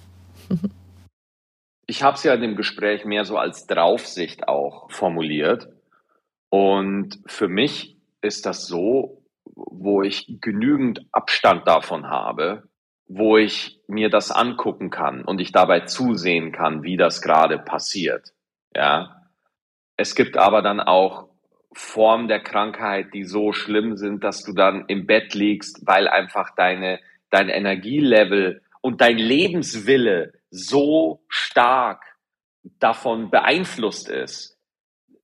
[1.86, 5.68] Ich habe es ja in dem Gespräch mehr so als Draufsicht auch formuliert.
[6.48, 9.23] Und für mich ist das so,
[9.54, 12.68] wo ich genügend Abstand davon habe,
[13.06, 18.32] wo ich mir das angucken kann und ich dabei zusehen kann, wie das gerade passiert.
[18.74, 19.28] Ja.
[19.96, 21.28] Es gibt aber dann auch
[21.72, 26.54] Formen der Krankheit, die so schlimm sind, dass du dann im Bett liegst, weil einfach
[26.56, 27.00] deine,
[27.30, 32.02] dein Energielevel und dein Lebenswille so stark
[32.78, 34.58] davon beeinflusst ist,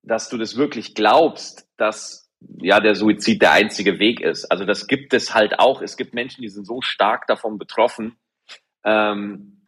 [0.02, 4.50] dass du das wirklich glaubst, dass ja, der Suizid der einzige Weg ist.
[4.50, 5.82] Also das gibt es halt auch.
[5.82, 8.16] Es gibt Menschen, die sind so stark davon betroffen,
[8.84, 9.66] ähm,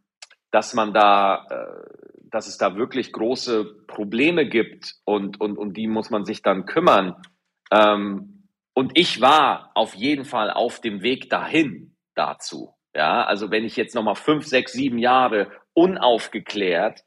[0.50, 5.86] dass man da, äh, dass es da wirklich große Probleme gibt und, und, und die
[5.86, 7.16] muss man sich dann kümmern.
[7.70, 11.92] Ähm, und ich war auf jeden Fall auf dem Weg dahin.
[12.14, 12.74] dazu.
[12.94, 17.04] Ja, also wenn ich jetzt nochmal fünf, sechs, sieben Jahre unaufgeklärt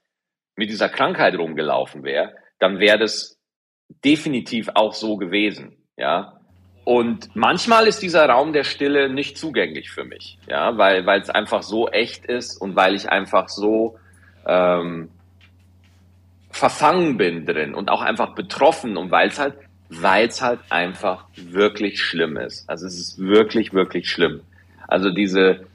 [0.55, 3.35] mit dieser Krankheit rumgelaufen wäre, dann wäre das
[4.04, 5.78] definitiv auch so gewesen.
[5.98, 6.36] Ja,
[6.86, 11.32] und manchmal ist dieser Raum der Stille nicht zugänglich für mich, ja, weil weil es
[11.32, 13.98] einfach so echt ist und weil ich einfach so
[14.46, 15.10] ähm,
[16.52, 19.56] verfangen bin drin und auch einfach betroffen und weil es halt
[19.90, 22.70] weil es halt einfach wirklich schlimm ist.
[22.70, 24.42] Also es ist wirklich wirklich schlimm.
[24.88, 25.66] Also diese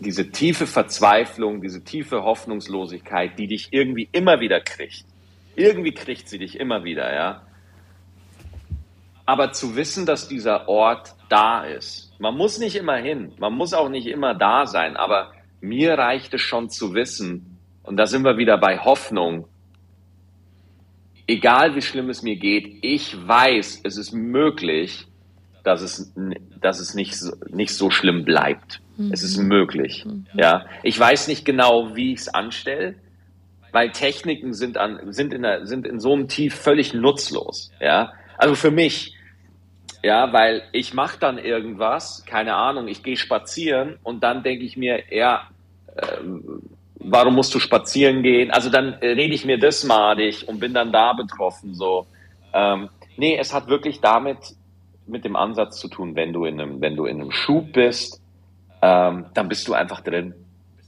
[0.00, 5.04] diese tiefe Verzweiflung, diese tiefe Hoffnungslosigkeit, die dich irgendwie immer wieder kriegt.
[5.54, 7.45] Irgendwie kriegt sie dich immer wieder, ja.
[9.26, 12.12] Aber zu wissen, dass dieser Ort da ist.
[12.18, 16.32] Man muss nicht immer hin, man muss auch nicht immer da sein, aber mir reicht
[16.32, 19.46] es schon zu wissen, und da sind wir wieder bei Hoffnung,
[21.28, 25.06] egal wie schlimm es mir geht, ich weiß, es ist möglich,
[25.62, 26.12] dass es,
[26.60, 28.80] dass es nicht, so, nicht so schlimm bleibt.
[28.96, 29.12] Mhm.
[29.12, 30.04] Es ist möglich.
[30.04, 30.26] Mhm.
[30.34, 32.96] Ja, ich weiß nicht genau, wie ich es anstelle,
[33.72, 37.72] weil Techniken sind an, sind in der, sind in so einem Tief völlig nutzlos.
[37.80, 39.15] Ja, also für mich.
[40.06, 44.76] Ja, weil ich mache dann irgendwas, keine Ahnung, ich gehe spazieren und dann denke ich
[44.76, 45.48] mir, ja,
[46.00, 46.62] ähm,
[47.00, 48.52] warum musst du spazieren gehen?
[48.52, 51.74] Also dann rede ich mir das madig und bin dann da betroffen.
[51.74, 52.06] So,
[52.54, 54.38] ähm, nee, es hat wirklich damit
[55.08, 58.22] mit dem Ansatz zu tun, wenn du in einem, wenn du in einem Schub bist,
[58.82, 60.34] ähm, dann bist du einfach drin.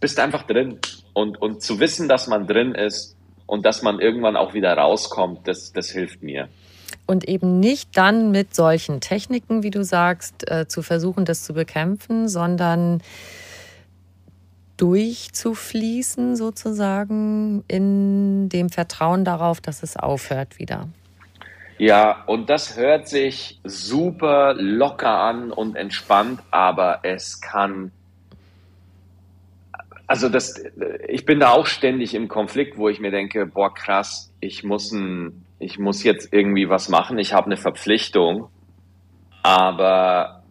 [0.01, 0.79] Bist einfach drin.
[1.13, 3.17] Und, und zu wissen, dass man drin ist
[3.47, 6.49] und dass man irgendwann auch wieder rauskommt, das, das hilft mir.
[7.09, 11.55] Und eben nicht dann mit solchen Techniken, wie du sagst, äh, zu versuchen, das zu
[11.55, 13.03] bekämpfen, sondern
[14.77, 20.87] durchzufließen sozusagen in dem Vertrauen darauf, dass es aufhört wieder.
[21.79, 27.93] Ja, und das hört sich super locker an und entspannt, aber es kann,
[30.09, 30.61] also das,
[31.07, 34.91] ich bin da auch ständig im Konflikt, wo ich mir denke, boah, krass, ich muss
[34.91, 38.49] ein, ich muss jetzt irgendwie was machen, ich habe eine Verpflichtung,
[39.43, 40.43] aber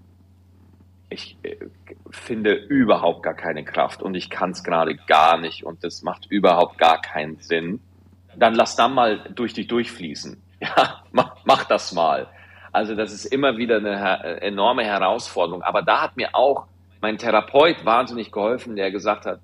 [1.10, 1.58] ich äh,
[2.12, 6.28] finde überhaupt gar keine Kraft und ich kann es gerade gar nicht und das macht
[6.30, 7.82] überhaupt gar keinen Sinn.
[8.38, 12.28] Dann lass dann mal durch dich durchfließen ja, mach, mach das mal.
[12.72, 15.64] Also das ist immer wieder eine enorme Herausforderung.
[15.64, 16.68] Aber da hat mir auch
[17.02, 19.40] mein Therapeut wahnsinnig geholfen, der gesagt hat,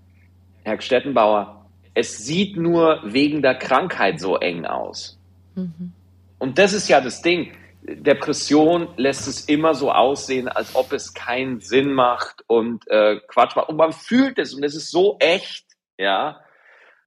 [0.63, 5.19] Herr Stettenbauer, es sieht nur wegen der Krankheit so eng aus.
[5.55, 5.93] Mhm.
[6.39, 7.53] Und das ist ja das Ding.
[7.83, 13.55] Depression lässt es immer so aussehen, als ob es keinen Sinn macht und äh, Quatsch
[13.55, 13.69] macht.
[13.69, 15.65] Und man fühlt es und es ist so echt,
[15.97, 16.39] ja.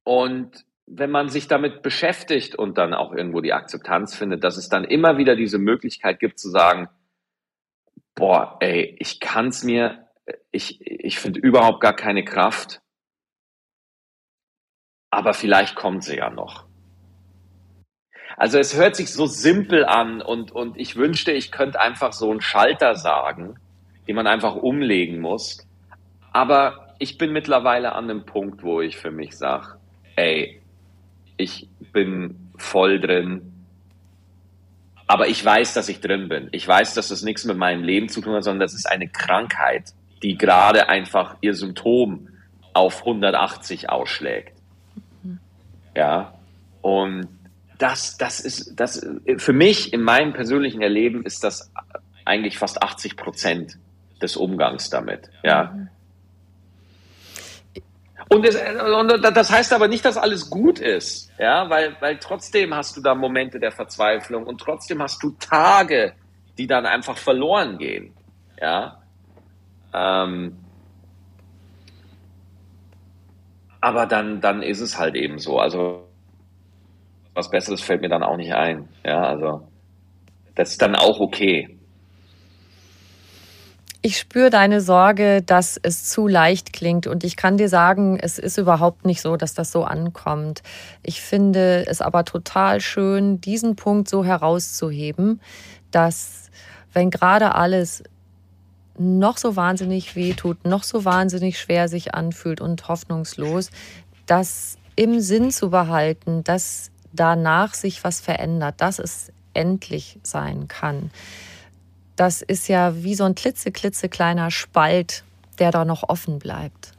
[0.05, 4.69] Und wenn man sich damit beschäftigt und dann auch irgendwo die Akzeptanz findet, dass es
[4.69, 6.89] dann immer wieder diese Möglichkeit gibt zu sagen,
[8.15, 10.07] boah, ey, ich kann's mir,
[10.51, 12.81] ich, ich finde überhaupt gar keine Kraft,
[15.11, 16.65] aber vielleicht kommt sie ja noch.
[18.37, 22.31] Also es hört sich so simpel an und, und ich wünschte, ich könnte einfach so
[22.31, 23.59] einen Schalter sagen,
[24.07, 25.67] den man einfach umlegen muss.
[26.33, 29.79] Aber ich bin mittlerweile an einem Punkt, wo ich für mich sage,
[30.17, 30.61] ey,
[31.39, 33.53] ich bin voll drin.
[35.07, 36.49] Aber ich weiß, dass ich drin bin.
[36.53, 39.09] Ich weiß, dass das nichts mit meinem Leben zu tun hat, sondern das ist eine
[39.09, 39.93] Krankheit,
[40.23, 42.29] die gerade einfach ihr Symptom
[42.75, 44.56] auf 180 ausschlägt.
[45.97, 46.35] Ja.
[46.83, 47.29] Und
[47.79, 49.05] das, das ist, das,
[49.39, 51.73] für mich in meinem persönlichen Erleben ist das
[52.25, 53.79] eigentlich fast 80 Prozent
[54.23, 55.31] des Umgangs damit.
[55.43, 55.75] Ja.
[58.29, 62.75] Und das, und das heißt aber nicht, dass alles gut ist, ja, weil, weil trotzdem
[62.75, 66.13] hast du da Momente der Verzweiflung und trotzdem hast du Tage,
[66.59, 68.15] die dann einfach verloren gehen,
[68.61, 69.01] ja.
[69.95, 70.57] Ähm,
[73.87, 75.61] aber dann, dann ist es halt eben so.
[75.61, 76.09] Also
[77.35, 79.23] was Besseres fällt mir dann auch nicht ein, ja.
[79.23, 79.69] Also
[80.57, 81.79] das ist dann auch okay.
[84.03, 87.07] Ich spüre deine Sorge, dass es zu leicht klingt.
[87.07, 90.65] Und ich kann dir sagen, es ist überhaupt nicht so, dass das so ankommt.
[91.05, 95.41] Ich finde es aber total schön, diesen Punkt so herauszuheben,
[95.93, 96.51] dass
[96.93, 98.03] wenn gerade alles
[98.99, 103.71] noch so wahnsinnig weh tut, noch so wahnsinnig schwer sich anfühlt und hoffnungslos,
[104.27, 111.11] das im Sinn zu behalten, dass danach sich was verändert, dass es endlich sein kann
[112.17, 115.23] das ist ja wie so ein klitzeklitzekleiner Spalt,
[115.59, 116.93] der da noch offen bleibt.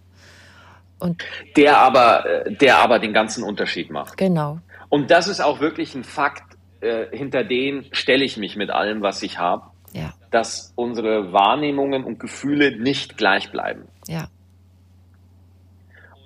[1.00, 1.24] Und
[1.56, 4.18] der aber, der aber den ganzen Unterschied macht.
[4.18, 4.60] Genau.
[4.90, 6.44] Und das ist auch wirklich ein Fakt,
[6.82, 9.66] äh, hinter den stelle ich mich mit allem, was ich habe.
[9.94, 10.14] Ja.
[10.32, 13.88] dass unsere Wahrnehmungen und Gefühle nicht gleich bleiben.
[14.08, 14.28] Ja.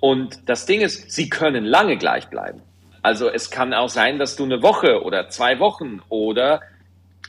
[0.00, 2.60] Und das Ding ist, sie können lange gleich bleiben.
[3.02, 6.60] Also es kann auch sein, dass du eine Woche oder zwei Wochen oder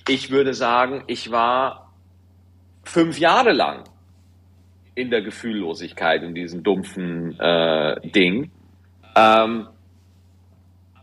[0.08, 1.94] ich würde sagen, ich war
[2.84, 3.84] fünf Jahre lang
[4.96, 8.52] in der Gefühllosigkeit, in diesem dumpfen äh, Ding.
[9.16, 9.68] Ähm,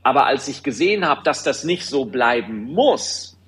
[0.02, 3.38] aber als ich gesehen habe, dass das nicht so bleiben muss,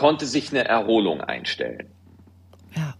[0.00, 1.84] konnte sich eine Erholung einstellen.
[2.74, 2.94] Ja.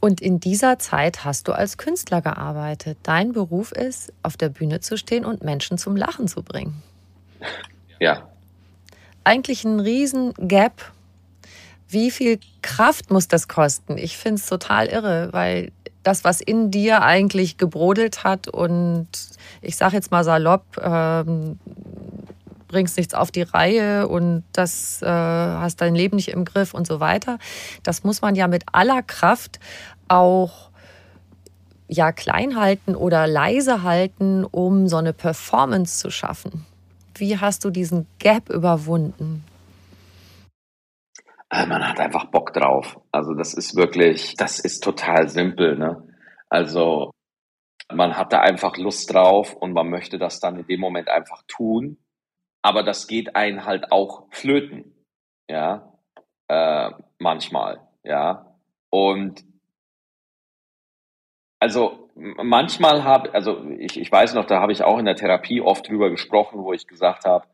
[0.00, 2.96] Und in dieser Zeit hast du als Künstler gearbeitet.
[3.02, 6.82] Dein Beruf ist, auf der Bühne zu stehen und Menschen zum Lachen zu bringen.
[8.00, 8.28] Ja.
[9.24, 10.92] Eigentlich ein riesen Gap.
[11.88, 13.98] Wie viel Kraft muss das kosten?
[13.98, 15.72] Ich finde es total irre, weil
[16.04, 19.08] das, was in dir eigentlich gebrodelt hat und
[19.62, 21.58] ich sage jetzt mal salopp, ähm,
[22.68, 26.86] bringst nichts auf die Reihe und das äh, hast dein Leben nicht im Griff und
[26.86, 27.38] so weiter.
[27.82, 29.58] Das muss man ja mit aller Kraft
[30.06, 30.70] auch
[31.88, 36.66] ja klein halten oder leise halten, um so eine Performance zu schaffen.
[37.14, 39.42] Wie hast du diesen Gap überwunden?
[41.50, 43.00] Äh, man hat einfach Bock drauf.
[43.10, 45.76] Also das ist wirklich, das ist total simpel.
[45.76, 46.06] Ne?
[46.50, 47.10] Also
[47.92, 51.42] man hat da einfach Lust drauf und man möchte das dann in dem Moment einfach
[51.48, 51.96] tun
[52.68, 54.94] aber das geht einen halt auch flöten,
[55.48, 55.94] ja,
[56.48, 58.54] äh, manchmal, ja.
[58.90, 59.42] Und
[61.60, 65.62] also manchmal habe, also ich, ich weiß noch, da habe ich auch in der Therapie
[65.62, 67.46] oft drüber gesprochen, wo ich gesagt habe,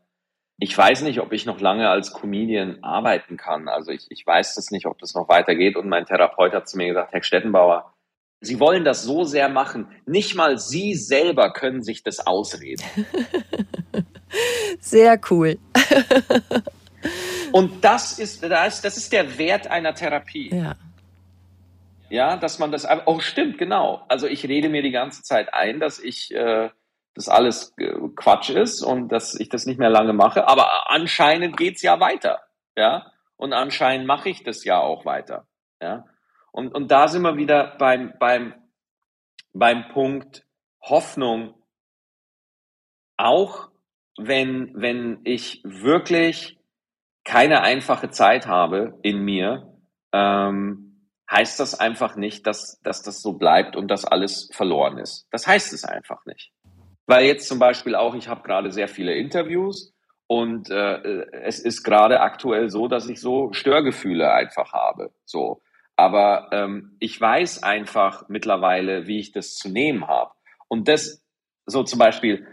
[0.58, 3.68] ich weiß nicht, ob ich noch lange als Comedian arbeiten kann.
[3.68, 5.76] Also ich, ich weiß das nicht, ob das noch weitergeht.
[5.76, 7.92] Und mein Therapeut hat zu mir gesagt, Herr Stettenbauer,
[8.40, 9.88] Sie wollen das so sehr machen.
[10.06, 12.82] Nicht mal Sie selber können sich das ausreden.
[14.80, 15.58] Sehr cool.
[17.52, 20.50] Und das ist, das ist der Wert einer Therapie.
[20.54, 20.74] Ja.
[22.10, 24.04] Ja, dass man das, oh stimmt, genau.
[24.08, 26.70] Also ich rede mir die ganze Zeit ein, dass ich, äh,
[27.14, 30.46] das alles äh, Quatsch ist und dass ich das nicht mehr lange mache.
[30.46, 32.42] Aber anscheinend geht's ja weiter.
[32.76, 33.12] Ja.
[33.36, 35.46] Und anscheinend mache ich das ja auch weiter.
[35.80, 36.04] Ja.
[36.52, 38.54] Und, und da sind wir wieder beim, beim,
[39.52, 40.44] beim Punkt
[40.82, 41.54] Hoffnung.
[43.16, 43.68] Auch
[44.18, 46.58] wenn, wenn ich wirklich
[47.24, 49.72] keine einfache Zeit habe in mir,
[50.12, 55.26] ähm, heißt das einfach nicht, dass, dass das so bleibt und dass alles verloren ist.
[55.30, 56.52] Das heißt es einfach nicht.
[57.06, 59.94] Weil jetzt zum Beispiel auch, ich habe gerade sehr viele Interviews
[60.26, 65.12] und äh, es ist gerade aktuell so, dass ich so Störgefühle einfach habe.
[65.24, 65.62] So.
[65.96, 70.32] Aber ähm, ich weiß einfach mittlerweile, wie ich das zu nehmen habe.
[70.68, 71.24] Und das
[71.66, 72.46] so zum Beispiel,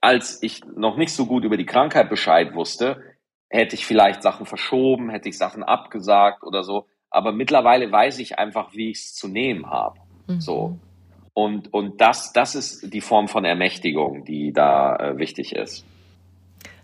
[0.00, 3.02] als ich noch nicht so gut über die Krankheit Bescheid wusste,
[3.48, 6.86] hätte ich vielleicht Sachen verschoben, hätte ich Sachen abgesagt oder so.
[7.10, 9.98] Aber mittlerweile weiß ich einfach, wie ich es zu nehmen habe.
[10.26, 10.40] Mhm.
[10.40, 10.78] So.
[11.32, 15.84] Und, und das, das ist die Form von Ermächtigung, die da äh, wichtig ist.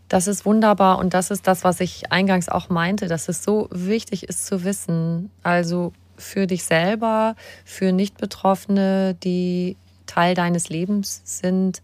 [0.09, 3.69] Das ist wunderbar und das ist das, was ich eingangs auch meinte, dass es so
[3.71, 5.31] wichtig ist zu wissen.
[5.43, 7.35] Also für dich selber,
[7.65, 11.83] für Nicht-Betroffene, die Teil deines Lebens sind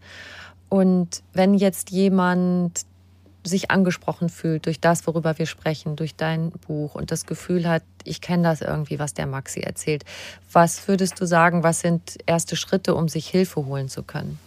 [0.69, 2.85] und wenn jetzt jemand
[3.43, 7.83] sich angesprochen fühlt durch das, worüber wir sprechen, durch dein Buch und das Gefühl hat,
[8.03, 10.03] ich kenne das irgendwie, was der Maxi erzählt,
[10.51, 14.39] was würdest du sagen, was sind erste Schritte, um sich Hilfe holen zu können?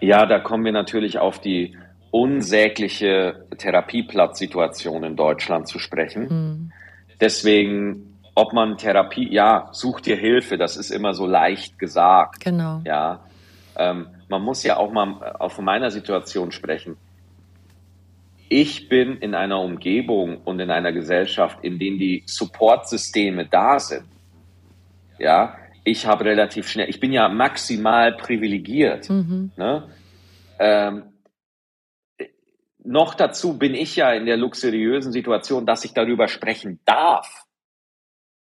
[0.00, 1.76] Ja, da kommen wir natürlich auf die
[2.10, 6.22] unsägliche Therapieplatzsituation in Deutschland zu sprechen.
[6.28, 6.72] Mhm.
[7.20, 12.40] Deswegen, ob man Therapie, ja, such dir Hilfe, das ist immer so leicht gesagt.
[12.40, 12.80] Genau.
[12.84, 13.20] Ja,
[13.76, 16.96] ähm, man muss ja auch mal äh, auch von meiner Situation sprechen.
[18.48, 24.06] Ich bin in einer Umgebung und in einer Gesellschaft, in denen die Supportsysteme da sind.
[25.18, 29.10] Ja, ich habe relativ schnell, ich bin ja maximal privilegiert.
[29.10, 29.50] Mhm.
[29.56, 29.88] Ne?
[30.58, 31.04] Ähm,
[32.84, 37.46] noch dazu bin ich ja in der luxuriösen Situation, dass ich darüber sprechen darf.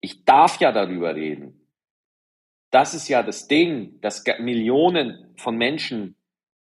[0.01, 1.58] Ich darf ja darüber reden
[2.71, 6.15] das ist ja das Ding, dass Millionen von Menschen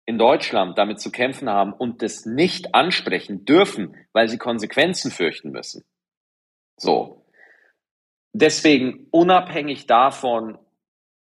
[0.06, 5.52] in Deutschland damit zu kämpfen haben und das nicht ansprechen dürfen, weil sie Konsequenzen fürchten
[5.52, 5.84] müssen.
[6.78, 7.26] So.
[8.34, 10.60] Deswegen, unabhängig davon,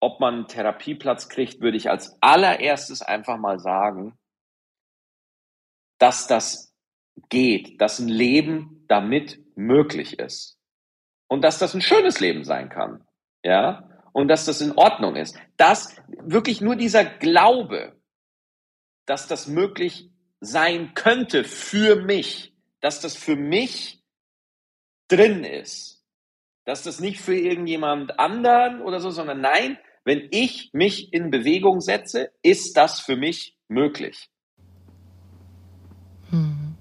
[0.01, 4.19] ob man einen Therapieplatz kriegt, würde ich als allererstes einfach mal sagen,
[5.99, 6.75] dass das
[7.31, 10.59] geht, dass ein Leben damit möglich ist.
[11.29, 13.07] Und dass das ein schönes Leben sein kann.
[13.43, 13.94] Ja?
[14.15, 15.37] Und dass das in Ordnung ist.
[15.59, 17.97] Dass wirklich nur dieser Glaube,
[19.07, 20.09] dass das möglich
[20.41, 24.03] sein könnte für mich, dass das für mich
[25.09, 26.03] drin ist.
[26.65, 31.81] Dass das nicht für irgendjemand anderen oder so, sondern nein, wenn ich mich in Bewegung
[31.81, 34.31] setze, ist das für mich möglich.
[36.31, 36.77] Mhm.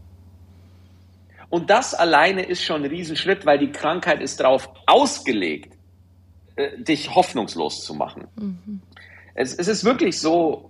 [1.50, 5.73] Und das alleine ist schon ein Riesenschritt, weil die Krankheit ist darauf ausgelegt,
[6.56, 8.28] äh, dich hoffnungslos zu machen.
[8.36, 8.82] Mhm.
[9.36, 10.70] Es, es ist wirklich so,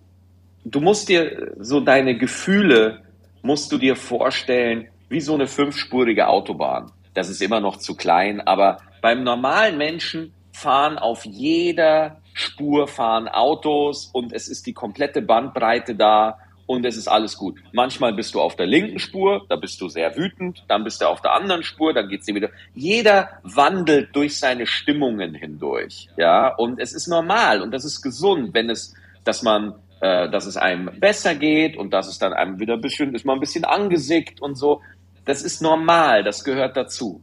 [0.63, 3.01] du musst dir so deine Gefühle,
[3.41, 6.91] musst du dir vorstellen, wie so eine fünfspurige Autobahn.
[7.13, 13.27] Das ist immer noch zu klein, aber beim normalen Menschen fahren auf jeder Spur fahren
[13.27, 16.39] Autos und es ist die komplette Bandbreite da
[16.73, 17.59] und es ist alles gut.
[17.71, 21.07] Manchmal bist du auf der linken Spur, da bist du sehr wütend, dann bist du
[21.07, 22.49] auf der anderen Spur, dann geht's dir wieder.
[22.73, 28.53] Jeder wandelt durch seine Stimmungen hindurch, ja, und es ist normal und das ist gesund,
[28.53, 28.93] wenn es,
[29.23, 32.81] dass man, äh, dass es einem besser geht und dass es dann einem wieder ein
[32.81, 34.81] bisschen, ist man ein bisschen angesickt und so.
[35.25, 37.21] Das ist normal, das gehört dazu.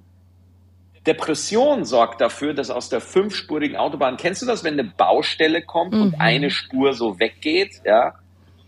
[1.06, 5.94] Depression sorgt dafür, dass aus der fünfspurigen Autobahn, kennst du das, wenn eine Baustelle kommt
[5.94, 6.02] mhm.
[6.02, 8.14] und eine Spur so weggeht, ja?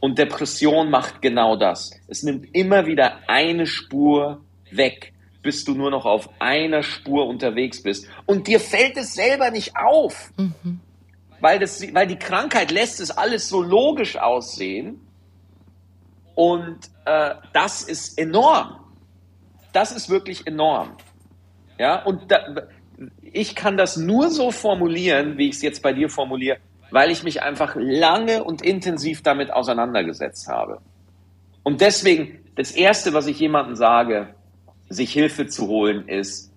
[0.02, 1.92] Und Depression macht genau das.
[2.08, 4.40] Es nimmt immer wieder eine Spur
[4.72, 8.08] weg, bis du nur noch auf einer Spur unterwegs bist.
[8.26, 10.32] Und dir fällt es selber nicht auf.
[10.36, 10.80] Mhm.
[11.38, 15.00] Weil, das, weil die Krankheit lässt es alles so logisch aussehen.
[16.34, 18.80] Und äh, das ist enorm.
[19.72, 20.96] Das ist wirklich enorm.
[21.78, 22.44] Ja, und da,
[23.22, 26.58] ich kann das nur so formulieren, wie ich es jetzt bei dir formuliere
[26.92, 30.80] weil ich mich einfach lange und intensiv damit auseinandergesetzt habe.
[31.62, 34.34] Und deswegen, das Erste, was ich jemandem sage,
[34.88, 36.52] sich Hilfe zu holen, ist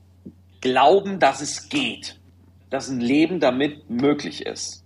[0.62, 2.20] glauben, dass es geht,
[2.70, 4.84] dass ein Leben damit möglich ist.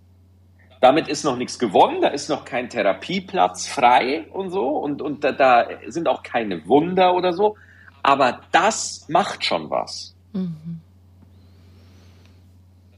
[0.81, 5.23] Damit ist noch nichts gewonnen, da ist noch kein Therapieplatz frei und so und, und
[5.23, 7.57] da, da sind auch keine Wunder oder so,
[8.01, 10.15] aber das macht schon was.
[10.31, 10.79] Mhm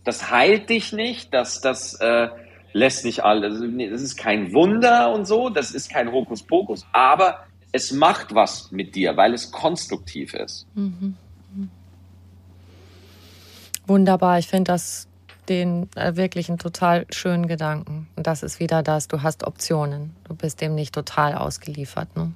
[0.03, 2.29] das heilt dich nicht, das, das äh,
[2.73, 7.91] lässt nicht alles, das ist kein Wunder und so, das ist kein Hokuspokus, aber es
[7.91, 10.67] macht was mit dir, weil es konstruktiv ist.
[10.75, 11.15] Mhm.
[13.87, 15.07] Wunderbar, ich finde das
[15.49, 18.07] den äh, wirklich einen total schönen Gedanken.
[18.15, 20.15] Und das ist wieder das, du hast Optionen.
[20.23, 22.15] Du bist dem nicht total ausgeliefert.
[22.15, 22.31] Ne?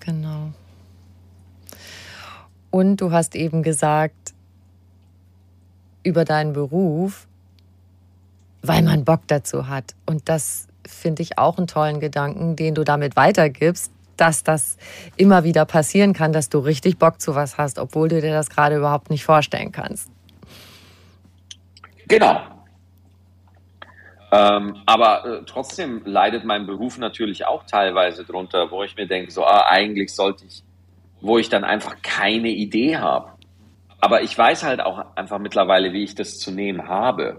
[0.00, 0.52] Genau.
[2.70, 4.34] Und du hast eben gesagt,
[6.02, 7.26] über deinen Beruf,
[8.62, 9.94] weil man Bock dazu hat.
[10.06, 14.76] Und das finde ich auch einen tollen Gedanken, den du damit weitergibst, dass das
[15.16, 18.50] immer wieder passieren kann, dass du richtig Bock zu was hast, obwohl du dir das
[18.50, 20.10] gerade überhaupt nicht vorstellen kannst.
[22.06, 22.40] Genau.
[24.32, 29.30] Ähm, aber äh, trotzdem leidet mein Beruf natürlich auch teilweise drunter, wo ich mir denke,
[29.30, 30.62] so, ah, eigentlich sollte ich,
[31.20, 33.32] wo ich dann einfach keine Idee habe.
[34.00, 37.38] Aber ich weiß halt auch einfach mittlerweile, wie ich das zu nehmen habe.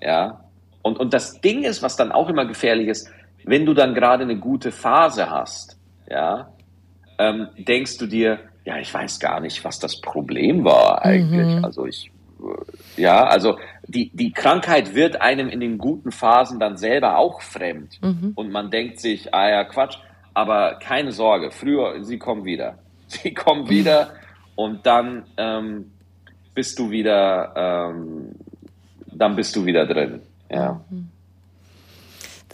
[0.00, 0.44] Ja.
[0.82, 3.10] Und, und das Ding ist, was dann auch immer gefährlich ist,
[3.44, 5.78] wenn du dann gerade eine gute Phase hast,
[6.10, 6.50] ja,
[7.18, 11.56] ähm, denkst du dir, ja, ich weiß gar nicht, was das Problem war eigentlich.
[11.56, 11.64] Mhm.
[11.64, 16.76] Also ich, äh, ja, also die, die Krankheit wird einem in den guten Phasen dann
[16.76, 17.98] selber auch fremd.
[18.02, 18.32] Mhm.
[18.34, 19.96] Und man denkt sich, ah ja, Quatsch,
[20.34, 22.78] aber keine Sorge, früher, sie kommen wieder.
[23.10, 24.10] Sie kommen wieder
[24.58, 25.92] und dann ähm,
[26.52, 28.34] bist du wieder, ähm,
[29.06, 30.20] dann bist du wieder drin.
[30.50, 30.80] Ja.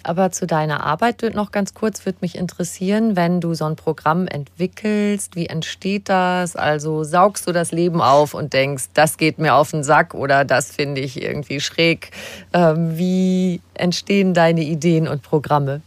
[0.02, 4.26] Aber zu deiner Arbeit noch ganz kurz würde mich interessieren, wenn du so ein Programm
[4.26, 6.56] entwickelst, wie entsteht das?
[6.56, 10.44] Also saugst du das Leben auf und denkst, das geht mir auf den Sack oder
[10.44, 12.10] das finde ich irgendwie schräg.
[12.52, 15.80] Ähm, wie entstehen deine Ideen und Programme?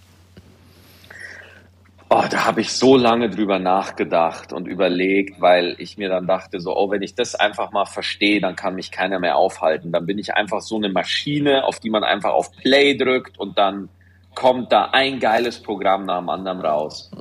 [2.09, 6.61] Oh, da habe ich so lange drüber nachgedacht und überlegt, weil ich mir dann dachte,
[6.61, 9.91] so, oh, wenn ich das einfach mal verstehe, dann kann mich keiner mehr aufhalten.
[9.91, 13.57] Dann bin ich einfach so eine Maschine, auf die man einfach auf Play drückt und
[13.57, 13.89] dann
[14.35, 17.11] kommt da ein geiles Programm nach dem anderen raus.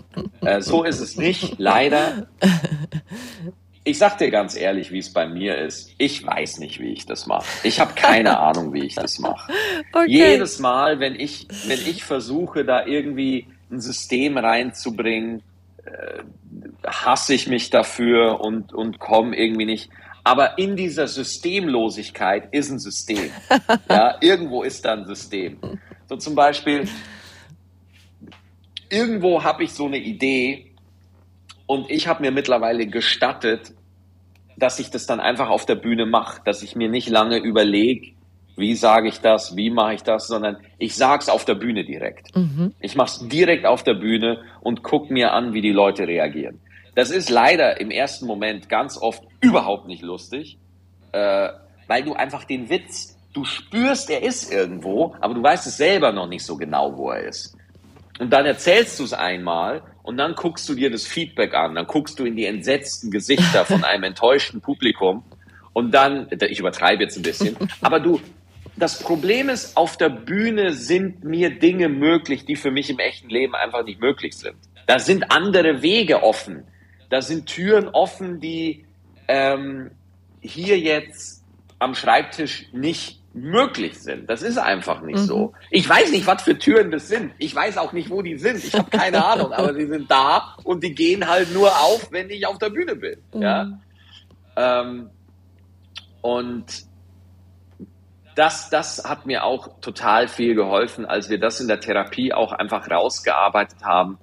[0.43, 2.29] Äh, so ist es nicht, leider.
[3.83, 5.93] Ich sag dir ganz ehrlich, wie es bei mir ist.
[5.97, 7.47] Ich weiß nicht, wie ich das mache.
[7.63, 9.51] Ich habe keine Ahnung, wie ich das mache.
[9.93, 10.07] Okay.
[10.09, 15.43] Jedes Mal, wenn ich, wenn ich versuche, da irgendwie ein System reinzubringen,
[15.85, 16.23] äh,
[16.87, 19.91] hasse ich mich dafür und, und komme irgendwie nicht.
[20.25, 23.31] Aber in dieser Systemlosigkeit ist ein System.
[23.89, 25.59] ja, irgendwo ist da ein System.
[26.09, 26.89] So zum Beispiel,
[28.89, 30.73] irgendwo habe ich so eine Idee
[31.67, 33.73] und ich habe mir mittlerweile gestattet,
[34.57, 38.16] dass ich das dann einfach auf der Bühne mache, dass ich mir nicht lange überlege,
[38.57, 41.85] wie sage ich das, wie mache ich das, sondern ich sage es auf der Bühne
[41.85, 42.35] direkt.
[42.35, 42.73] Mhm.
[42.81, 46.61] Ich mache es direkt auf der Bühne und guck mir an, wie die Leute reagieren.
[46.95, 50.59] Das ist leider im ersten Moment ganz oft überhaupt nicht lustig,
[51.13, 51.51] äh,
[51.87, 56.13] weil du einfach den Witz, du spürst, er ist irgendwo, aber du weißt es selber
[56.13, 57.55] noch nicht so genau, wo er ist.
[58.19, 61.87] Und dann erzählst du es einmal und dann guckst du dir das Feedback an, dann
[61.87, 65.23] guckst du in die entsetzten Gesichter von einem enttäuschten Publikum
[65.75, 68.21] und dann, ich übertreibe jetzt ein bisschen, aber du,
[68.77, 73.31] das Problem ist, auf der Bühne sind mir Dinge möglich, die für mich im echten
[73.31, 74.57] Leben einfach nicht möglich sind.
[74.87, 76.65] Da sind andere Wege offen.
[77.09, 78.85] Da sind Türen offen, die
[79.29, 79.91] ähm,
[80.41, 81.43] hier jetzt
[81.79, 84.31] am Schreibtisch nicht möglich sind.
[84.31, 85.27] Das ist einfach nicht mhm.
[85.27, 85.53] so.
[85.71, 87.33] Ich weiß nicht, was für Türen das sind.
[87.39, 88.65] Ich weiß auch nicht, wo die sind.
[88.65, 92.31] Ich habe keine Ahnung, aber sie sind da und die gehen halt nur auf, wenn
[92.31, 93.19] ich auf der Bühne bin.
[93.35, 93.43] Mhm.
[93.43, 93.79] Ja.
[94.57, 95.11] Ähm,
[96.23, 96.65] und
[98.37, 102.53] das, das hat mir auch total viel geholfen, als wir das in der Therapie auch
[102.53, 104.19] einfach rausgearbeitet haben.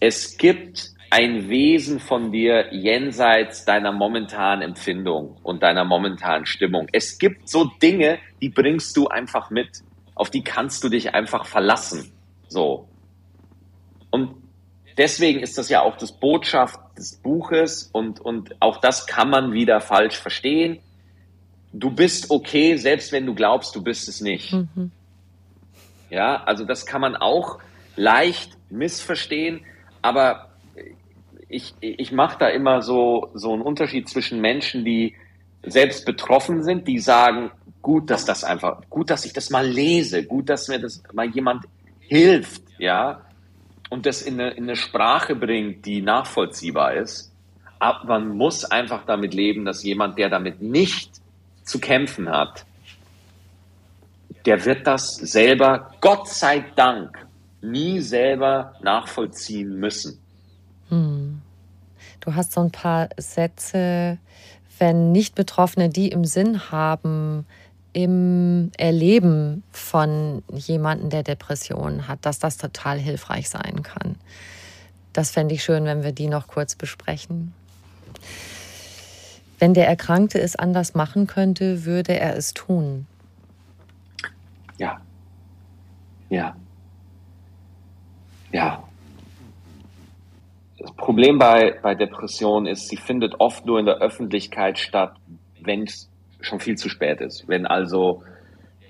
[0.00, 6.88] Es gibt ein Wesen von dir jenseits deiner momentanen Empfindung und deiner momentanen Stimmung.
[6.92, 9.80] Es gibt so Dinge, die bringst du einfach mit.
[10.14, 12.12] Auf die kannst du dich einfach verlassen.
[12.48, 12.86] So.
[14.10, 14.34] Und
[14.98, 19.52] deswegen ist das ja auch das Botschaft des Buches und, und auch das kann man
[19.52, 20.80] wieder falsch verstehen.
[21.76, 24.52] Du bist okay, selbst wenn du glaubst, du bist es nicht.
[24.52, 24.92] Mhm.
[26.08, 27.58] Ja, also das kann man auch
[27.96, 29.60] leicht missverstehen,
[30.00, 30.50] aber
[31.48, 35.14] ich, ich mache da immer so, so einen Unterschied zwischen Menschen, die
[35.64, 37.50] selbst betroffen sind, die sagen,
[37.82, 41.28] gut, dass das einfach, gut, dass ich das mal lese, gut, dass mir das mal
[41.28, 41.64] jemand
[42.00, 43.22] hilft, ja,
[43.90, 47.32] und das in eine, in eine Sprache bringt, die nachvollziehbar ist.
[47.78, 51.10] Aber man muss einfach damit leben, dass jemand, der damit nicht
[51.64, 52.64] zu kämpfen hat,
[54.46, 57.26] der wird das selber, Gott sei Dank,
[57.62, 60.20] nie selber nachvollziehen müssen.
[60.90, 61.40] Hm.
[62.20, 64.18] Du hast so ein paar Sätze,
[64.78, 67.46] wenn Nicht-Betroffene die im Sinn haben,
[67.92, 74.16] im Erleben von jemandem, der Depressionen hat, dass das total hilfreich sein kann.
[75.12, 77.54] Das fände ich schön, wenn wir die noch kurz besprechen.
[79.64, 83.06] Wenn der Erkrankte es anders machen könnte, würde er es tun.
[84.76, 85.00] Ja.
[86.28, 86.54] Ja.
[88.52, 88.84] Ja.
[90.78, 95.14] Das Problem bei, bei Depressionen ist, sie findet oft nur in der Öffentlichkeit statt,
[95.62, 96.10] wenn es
[96.42, 97.48] schon viel zu spät ist.
[97.48, 98.22] Wenn also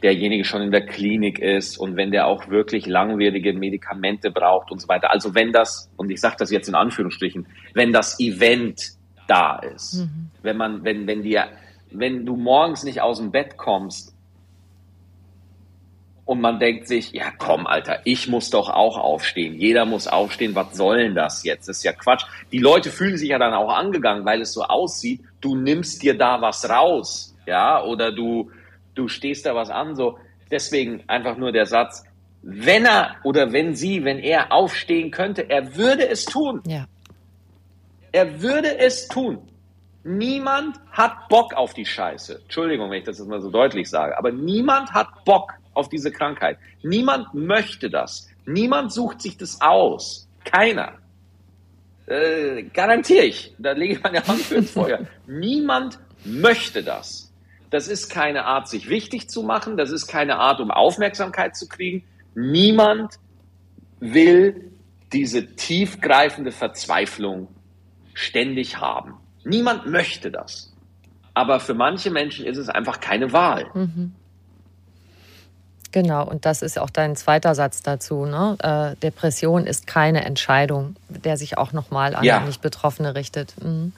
[0.03, 4.81] derjenige schon in der Klinik ist und wenn der auch wirklich langwierige Medikamente braucht und
[4.81, 5.13] so weiter.
[5.13, 8.94] Also wenn das, und ich sage das jetzt in Anführungsstrichen, wenn das Event
[9.27, 10.31] da ist, mhm.
[10.43, 11.49] wenn man, wenn, wenn dir,
[11.91, 14.15] wenn du morgens nicht aus dem Bett kommst
[16.25, 19.55] und man denkt sich, ja komm, Alter, ich muss doch auch aufstehen.
[19.55, 20.55] Jeder muss aufstehen.
[20.55, 21.69] Was soll denn das jetzt?
[21.69, 22.25] Das ist ja Quatsch.
[22.51, 26.17] Die Leute fühlen sich ja dann auch angegangen, weil es so aussieht, du nimmst dir
[26.17, 27.37] da was raus.
[27.47, 28.51] Ja, oder du,
[28.95, 29.97] du stehst da was an.
[29.97, 30.19] So,
[30.51, 32.05] deswegen einfach nur der Satz,
[32.43, 36.63] wenn er oder wenn sie, wenn er aufstehen könnte, er würde es tun.
[36.67, 36.87] Ja.
[38.15, 39.41] Er würde es tun.
[40.05, 42.43] Niemand hat Bock auf die Scheiße.
[42.43, 46.13] Entschuldigung, wenn ich das jetzt mal so deutlich sage, aber niemand hat Bock auf diese
[46.13, 46.59] Krankheit.
[46.85, 48.29] Niemand möchte das.
[48.47, 50.29] Niemand sucht sich das aus.
[50.45, 50.93] Keiner.
[52.07, 53.53] Äh, garantiere ich.
[53.59, 55.01] Da lege ich meine Hand für ins Feuer.
[55.27, 57.33] Niemand möchte das.
[57.71, 59.77] Das ist keine Art, sich wichtig zu machen.
[59.77, 62.05] Das ist keine Art, um Aufmerksamkeit zu kriegen.
[62.37, 63.15] Niemand
[63.99, 64.71] will
[65.13, 67.49] diese tiefgreifende Verzweiflung
[68.15, 69.15] ständig haben.
[69.45, 70.73] Niemand möchte das.
[71.35, 73.67] Aber für manche Menschen ist es einfach keine Wahl.
[73.75, 74.13] Mhm.
[75.95, 78.25] Genau, und das ist auch dein zweiter Satz dazu.
[78.25, 78.57] Ne?
[78.61, 82.41] Äh, Depression ist keine Entscheidung, der sich auch nochmal an ja.
[82.41, 83.55] Nicht-Betroffene richtet.
[83.63, 83.93] Mhm.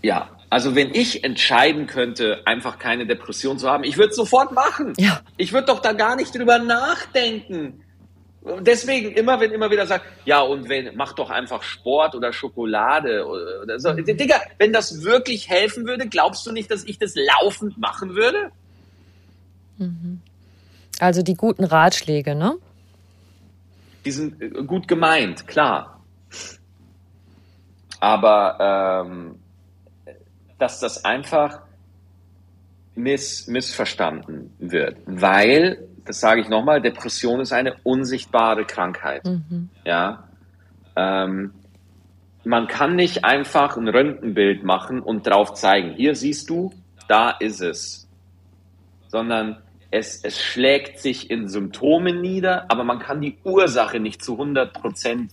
[0.00, 4.52] Ja, also wenn ich entscheiden könnte, einfach keine Depression zu haben, ich würde es sofort
[4.52, 4.94] machen.
[4.96, 5.20] Ja.
[5.36, 7.82] Ich würde doch da gar nicht drüber nachdenken.
[8.42, 13.26] Deswegen immer, wenn immer wieder sagt, ja, und wenn, mach doch einfach Sport oder Schokolade
[13.26, 13.92] oder so.
[13.92, 14.04] Mhm.
[14.04, 18.50] Digga, wenn das wirklich helfen würde, glaubst du nicht, dass ich das laufend machen würde?
[19.76, 20.22] Mhm.
[21.00, 22.56] Also die guten Ratschläge, ne?
[24.06, 26.02] Die sind äh, gut gemeint, klar.
[28.00, 29.38] Aber ähm,
[30.58, 31.60] dass das einfach
[32.94, 39.24] miss, missverstanden wird, weil, das sage ich nochmal, Depression ist eine unsichtbare Krankheit.
[39.24, 39.68] Mhm.
[39.84, 40.24] Ja.
[40.96, 41.52] Ähm,
[42.42, 46.72] man kann nicht einfach ein Röntgenbild machen und drauf zeigen, hier siehst du,
[47.06, 48.08] da ist es.
[49.06, 49.58] Sondern
[49.92, 54.72] es, es schlägt sich in Symptomen nieder, aber man kann die Ursache nicht zu 100
[54.72, 55.30] Prozent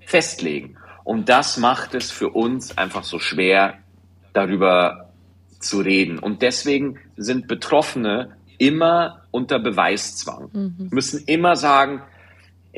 [0.00, 0.78] festlegen.
[1.04, 3.74] Und das macht es für uns einfach so schwer,
[4.32, 5.10] darüber
[5.58, 6.18] zu reden.
[6.18, 10.88] Und deswegen sind Betroffene immer unter Beweiszwang, mhm.
[10.90, 12.02] müssen immer sagen,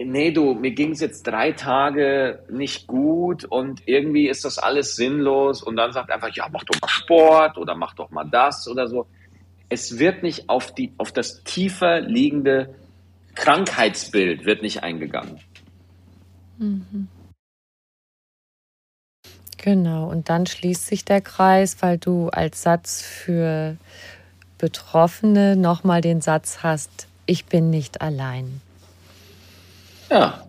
[0.05, 4.97] nee, du, mir ging es jetzt drei Tage nicht gut und irgendwie ist das alles
[4.97, 5.63] sinnlos.
[5.63, 8.89] Und dann sagt einfach, ja, mach doch mal Sport oder mach doch mal das oder
[8.89, 9.07] so.
[9.69, 12.75] Es wird nicht auf, die, auf das tiefer liegende
[13.35, 15.41] Krankheitsbild wird nicht eingegangen.
[16.59, 17.09] Mhm.
[19.59, 23.77] Genau, und dann schließt sich der Kreis, weil du als Satz für
[24.59, 28.61] Betroffene nochmal den Satz hast, ich bin nicht allein.
[30.11, 30.43] Ja.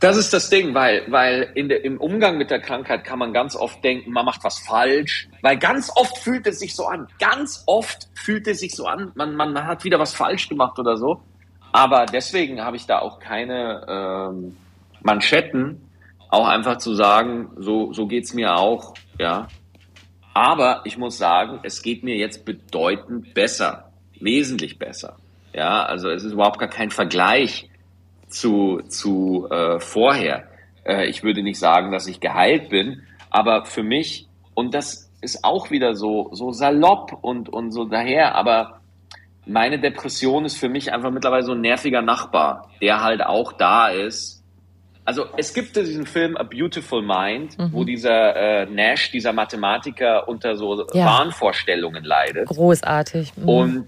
[0.00, 3.54] Das ist das Ding, weil, weil der, im Umgang mit der Krankheit kann man ganz
[3.54, 7.62] oft denken, man macht was falsch, weil ganz oft fühlt es sich so an, ganz
[7.66, 11.22] oft fühlt es sich so an, man, man hat wieder was falsch gemacht oder so.
[11.70, 14.56] Aber deswegen habe ich da auch keine ähm,
[15.02, 15.80] Manschetten,
[16.30, 19.46] auch einfach zu sagen, so, so geht's mir auch, ja.
[20.34, 25.16] Aber ich muss sagen, es geht mir jetzt bedeutend besser, wesentlich besser.
[25.52, 27.68] Ja, also es ist überhaupt gar kein Vergleich
[28.28, 30.48] zu, zu äh, vorher.
[30.84, 35.44] Äh, ich würde nicht sagen, dass ich geheilt bin, aber für mich, und das ist
[35.44, 38.80] auch wieder so, so salopp und, und so daher, aber
[39.46, 43.88] meine Depression ist für mich einfach mittlerweile so ein nerviger Nachbar, der halt auch da
[43.88, 44.41] ist.
[45.04, 47.72] Also es gibt diesen Film A Beautiful Mind, mhm.
[47.72, 51.06] wo dieser äh, Nash, dieser Mathematiker, unter so ja.
[51.06, 52.46] Wahnvorstellungen leidet.
[52.48, 53.32] Großartig.
[53.36, 53.48] Mhm.
[53.48, 53.86] Und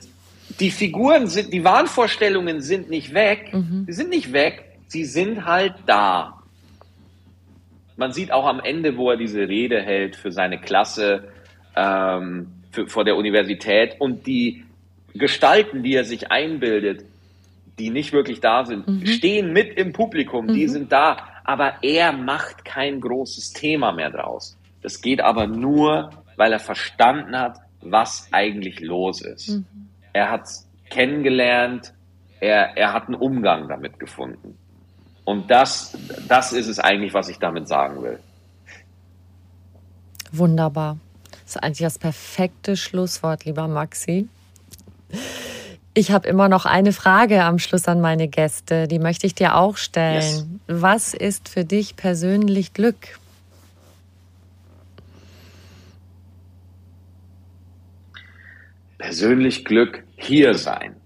[0.60, 3.52] die Figuren sind, die Wahnvorstellungen sind nicht weg.
[3.52, 3.84] Mhm.
[3.86, 4.64] Sie sind nicht weg.
[4.88, 6.40] Sie sind halt da.
[7.96, 11.28] Man sieht auch am Ende, wo er diese Rede hält für seine Klasse
[11.76, 14.64] ähm, für, vor der Universität und die
[15.14, 17.04] Gestalten, die er sich einbildet,
[17.78, 19.06] die nicht wirklich da sind, mhm.
[19.06, 20.70] stehen mit im Publikum, die mhm.
[20.70, 24.56] sind da, aber er macht kein großes Thema mehr draus.
[24.82, 29.48] Das geht aber nur, weil er verstanden hat, was eigentlich los ist.
[29.48, 29.66] Mhm
[30.14, 31.92] er hat es kennengelernt,
[32.40, 34.56] er, er hat einen Umgang damit gefunden.
[35.24, 35.98] Und das,
[36.28, 38.18] das ist es eigentlich, was ich damit sagen will.
[40.32, 40.98] Wunderbar.
[41.44, 44.28] Das ist eigentlich das perfekte Schlusswort, lieber Maxi.
[45.94, 48.88] Ich habe immer noch eine Frage am Schluss an meine Gäste.
[48.88, 50.22] Die möchte ich dir auch stellen.
[50.22, 50.46] Yes.
[50.66, 53.18] Was ist für dich persönlich Glück?
[59.04, 60.96] persönlich Glück hier sein.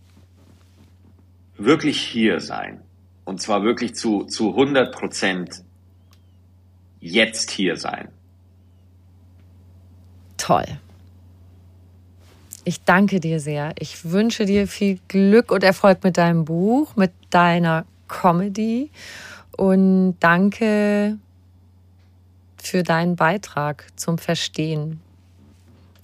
[1.56, 2.80] Wirklich hier sein.
[3.24, 5.64] Und zwar wirklich zu, zu 100 Prozent
[7.00, 8.08] jetzt hier sein.
[10.36, 10.64] Toll.
[12.68, 13.72] Ich danke dir sehr.
[13.78, 18.90] Ich wünsche dir viel Glück und Erfolg mit deinem Buch, mit deiner Comedy
[19.56, 21.18] und danke
[22.56, 25.00] für deinen Beitrag zum Verstehen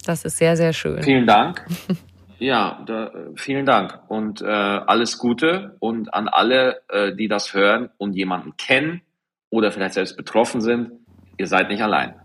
[0.07, 1.03] das ist sehr, sehr schön.
[1.03, 1.65] Vielen Dank.
[2.41, 7.91] Ja, da, vielen Dank und äh, alles Gute und an alle, äh, die das hören
[7.97, 9.03] und jemanden kennen
[9.51, 10.91] oder vielleicht selbst betroffen sind,
[11.39, 12.17] ihr seid nicht allein.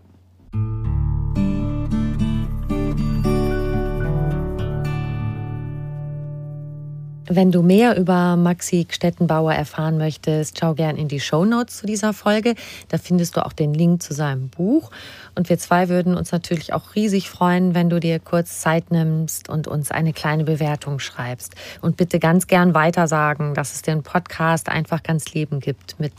[7.32, 11.86] Wenn du mehr über Maxi Stettenbauer erfahren möchtest, schau gern in die Show Notes zu
[11.86, 12.56] dieser Folge.
[12.88, 14.90] Da findest du auch den Link zu seinem Buch.
[15.36, 19.48] Und wir zwei würden uns natürlich auch riesig freuen, wenn du dir kurz Zeit nimmst
[19.48, 21.54] und uns eine kleine Bewertung schreibst.
[21.80, 26.12] Und bitte ganz gern weitersagen, dass es den Podcast einfach ganz Leben gibt mit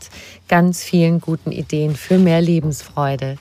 [0.48, 3.36] ganz vielen guten Ideen für mehr Lebensfreude.